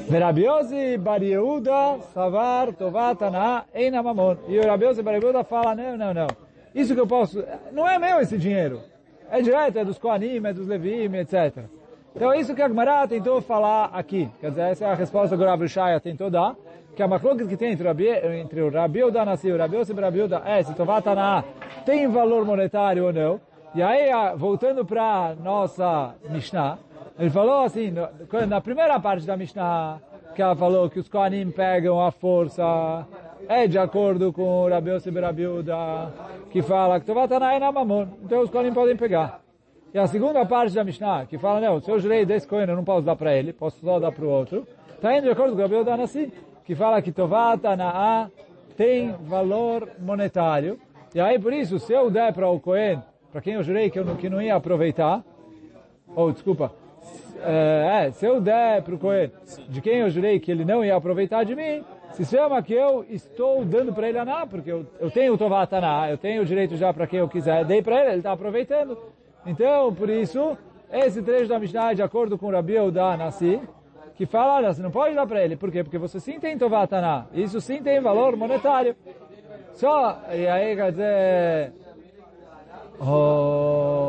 Verabiosi 0.08 0.96
Barieuda 0.98 1.98
Savar 2.12 2.72
Tovatana 2.74 3.64
Eina 3.74 4.02
Mamon. 4.02 4.36
E 4.48 4.58
o 4.58 4.66
Rabiosi 4.66 5.02
Barieuda 5.02 5.44
fala, 5.44 5.74
não, 5.74 5.96
não, 5.96 6.14
não. 6.14 6.26
Isso 6.74 6.94
que 6.94 7.00
eu 7.00 7.06
posso, 7.06 7.44
não 7.72 7.86
é 7.86 7.98
meu 7.98 8.20
esse 8.20 8.38
dinheiro. 8.38 8.80
É 9.30 9.40
direto, 9.40 9.78
é 9.78 9.84
dos 9.84 9.98
Koanim, 9.98 10.44
é 10.44 10.52
dos 10.52 10.66
Levim, 10.66 11.14
etc. 11.16 11.64
Então 12.14 12.32
é 12.32 12.40
isso 12.40 12.54
que 12.54 12.62
a 12.62 12.68
Gemara 12.68 13.06
tentou 13.06 13.40
falar 13.40 13.90
aqui. 13.92 14.28
Quer 14.40 14.50
dizer, 14.50 14.62
essa 14.62 14.84
é 14.84 14.88
a 14.90 14.94
resposta 14.94 15.36
que 15.36 15.42
o 15.42 15.46
Rabi 15.46 15.68
Shaya 15.68 16.00
tentou 16.00 16.28
dar, 16.28 16.56
que 16.96 17.02
a 17.02 17.06
macroca 17.06 17.46
que 17.46 17.56
tem 17.56 17.72
entre, 17.72 17.86
Rabi, 17.86 18.08
entre 18.08 18.60
o 18.62 18.70
Rabi 18.70 19.04
Udanassi 19.04 19.48
e 19.48 19.52
o 19.52 19.56
Rabi 19.56 19.76
Yosef 19.76 20.00
Rabi 20.00 20.22
Uda 20.22 20.42
é 20.44 20.62
se 20.62 20.74
Tovatana 20.74 21.44
tem 21.86 22.08
valor 22.08 22.44
monetário 22.44 23.06
ou 23.06 23.12
não. 23.12 23.40
E 23.72 23.82
aí, 23.82 24.10
voltando 24.36 24.84
para 24.84 25.36
nossa 25.40 26.16
Mishnah, 26.28 26.78
ele 27.20 27.30
falou 27.30 27.64
assim, 27.64 27.92
na 28.48 28.60
primeira 28.62 28.98
parte 28.98 29.26
da 29.26 29.36
Mishnah, 29.36 30.00
que 30.34 30.40
ela 30.40 30.56
falou 30.56 30.88
que 30.88 30.98
os 30.98 31.08
Kohanim 31.08 31.50
pegam 31.50 32.00
a 32.00 32.10
força, 32.10 33.06
é 33.46 33.66
de 33.66 33.78
acordo 33.78 34.32
com 34.32 34.64
o 34.64 34.68
Rabi 34.68 34.90
Yosef 34.90 35.20
Rabi 35.20 35.46
Uda, 35.46 36.10
que 36.50 36.62
fala 36.62 36.98
que 36.98 37.04
Tovatana 37.04 37.52
é 37.52 37.58
na 37.58 37.70
mamon, 37.70 38.06
então 38.24 38.40
os 38.40 38.48
Kohanim 38.48 38.72
podem 38.72 38.96
pegar. 38.96 39.40
E 39.92 39.98
a 39.98 40.06
segunda 40.06 40.46
parte 40.46 40.74
da 40.74 40.82
Mishnah, 40.82 41.26
que 41.26 41.36
fala, 41.36 41.60
não, 41.60 41.78
se 41.80 41.90
eu 41.90 41.98
jurei 41.98 42.24
desse 42.24 42.48
coin, 42.48 42.62
eu 42.62 42.76
não 42.76 42.84
posso 42.84 43.02
dar 43.02 43.16
para 43.16 43.36
ele, 43.36 43.52
posso 43.52 43.78
só 43.84 43.98
dar 44.00 44.12
para 44.12 44.24
o 44.24 44.28
outro. 44.30 44.66
Está 44.94 45.14
indo 45.14 45.24
de 45.24 45.30
acordo 45.30 45.50
com 45.50 45.58
o 45.58 45.60
Gabriel 45.60 45.84
Danassi, 45.84 46.32
que 46.64 46.74
fala 46.74 47.02
que 47.02 47.12
Tovata 47.12 47.76
Na'a 47.76 48.30
tem 48.76 49.12
valor 49.24 49.88
monetário. 49.98 50.78
E 51.14 51.20
aí, 51.20 51.38
por 51.38 51.52
isso, 51.52 51.78
se 51.80 51.92
eu 51.92 52.10
der 52.10 52.32
para 52.32 52.48
o 52.48 52.60
Cohen, 52.60 53.02
para 53.32 53.40
quem 53.40 53.54
eu 53.54 53.62
jurei 53.62 53.90
que 53.90 53.98
eu 53.98 54.06
que 54.16 54.30
não 54.30 54.40
ia 54.40 54.54
aproveitar, 54.54 55.24
ou, 56.14 56.30
desculpa, 56.32 56.72
é, 57.42 58.10
se 58.12 58.26
eu 58.26 58.40
der 58.40 58.82
para 58.82 58.94
o 58.94 58.98
Cohen, 58.98 59.30
de 59.68 59.80
quem 59.80 59.98
eu 59.98 60.10
jurei 60.10 60.38
que 60.38 60.50
ele 60.50 60.64
não 60.64 60.84
ia 60.84 60.96
aproveitar 60.96 61.44
de 61.44 61.54
mim, 61.54 61.84
se 62.12 62.24
chama 62.24 62.62
que 62.62 62.74
eu 62.74 63.04
estou 63.08 63.64
dando 63.64 63.92
para 63.92 64.08
ele 64.08 64.18
Aná, 64.18 64.46
porque 64.46 64.70
eu, 64.70 64.86
eu 64.98 65.10
tenho 65.10 65.34
o 65.34 65.38
Tovata 65.38 65.78
Aná, 65.78 66.10
eu 66.10 66.18
tenho 66.18 66.42
o 66.42 66.44
direito 66.44 66.76
já 66.76 66.92
para 66.92 67.06
quem 67.06 67.20
eu 67.20 67.28
quiser, 67.28 67.64
dei 67.64 67.82
para 67.82 68.00
ele, 68.00 68.08
ele 68.08 68.16
está 68.18 68.32
aproveitando. 68.32 68.98
Então, 69.46 69.94
por 69.94 70.10
isso, 70.10 70.56
esse 70.92 71.22
trecho 71.22 71.48
da 71.48 71.58
Mishnah 71.58 71.92
é 71.92 71.94
de 71.94 72.02
acordo 72.02 72.36
com 72.36 72.46
o 72.46 72.50
Rabi 72.50 72.74
Yehuda 72.74 73.16
Nassi, 73.16 73.60
que 74.16 74.26
fala, 74.26 74.56
olha, 74.56 74.74
você 74.74 74.82
não 74.82 74.90
pode 74.90 75.14
dar 75.14 75.26
para 75.26 75.42
ele. 75.42 75.56
Por 75.56 75.70
quê? 75.70 75.82
Porque 75.82 75.96
você 75.96 76.20
sim 76.20 76.38
tem 76.38 76.58
Tovatana. 76.58 77.26
Isso 77.32 77.58
sim 77.58 77.82
tem 77.82 78.00
valor 78.00 78.36
monetário. 78.36 78.94
Só, 79.72 80.20
e 80.30 80.46
aí 80.46 80.76
quer 80.76 80.90
dizer... 80.90 81.72
Oh, 83.00 83.99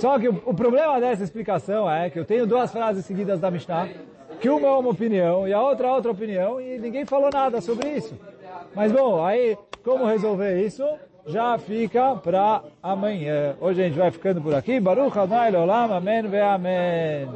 só 0.00 0.18
que 0.18 0.28
o, 0.28 0.42
o, 0.46 0.54
problema 0.54 1.00
dessa 1.00 1.22
explicação 1.22 1.90
é 1.90 2.08
que 2.10 2.18
eu 2.18 2.24
tenho 2.24 2.46
duas 2.46 2.72
frases 2.72 3.04
seguidas 3.04 3.38
da 3.38 3.50
Mishnah, 3.50 3.88
que 4.40 4.48
uma 4.48 4.66
é 4.66 4.70
uma 4.70 4.90
opinião 4.90 5.46
e 5.46 5.52
a 5.52 5.62
outra 5.62 5.88
é 5.88 5.92
outra 5.92 6.10
opinião, 6.10 6.60
e 6.60 6.78
ninguém 6.78 7.04
falou 7.04 7.30
nada 7.32 7.60
sobre 7.60 7.90
isso. 7.90 8.14
Mas 8.74 8.90
bom, 8.90 9.24
aí, 9.24 9.56
como 9.84 10.06
resolver 10.06 10.64
isso? 10.64 10.84
já 11.26 11.58
fica 11.58 12.16
para 12.16 12.62
amanhã. 12.82 13.54
Hoje 13.60 13.82
a 13.82 13.86
gente 13.86 13.98
vai 13.98 14.10
ficando 14.10 14.40
por 14.40 14.54
aqui. 14.54 14.80
Baruch 14.80 15.16
Adonai 15.18 15.54
Olam, 15.54 15.92
Amém 15.92 16.22
ve 16.22 16.40
Amém. 16.40 17.28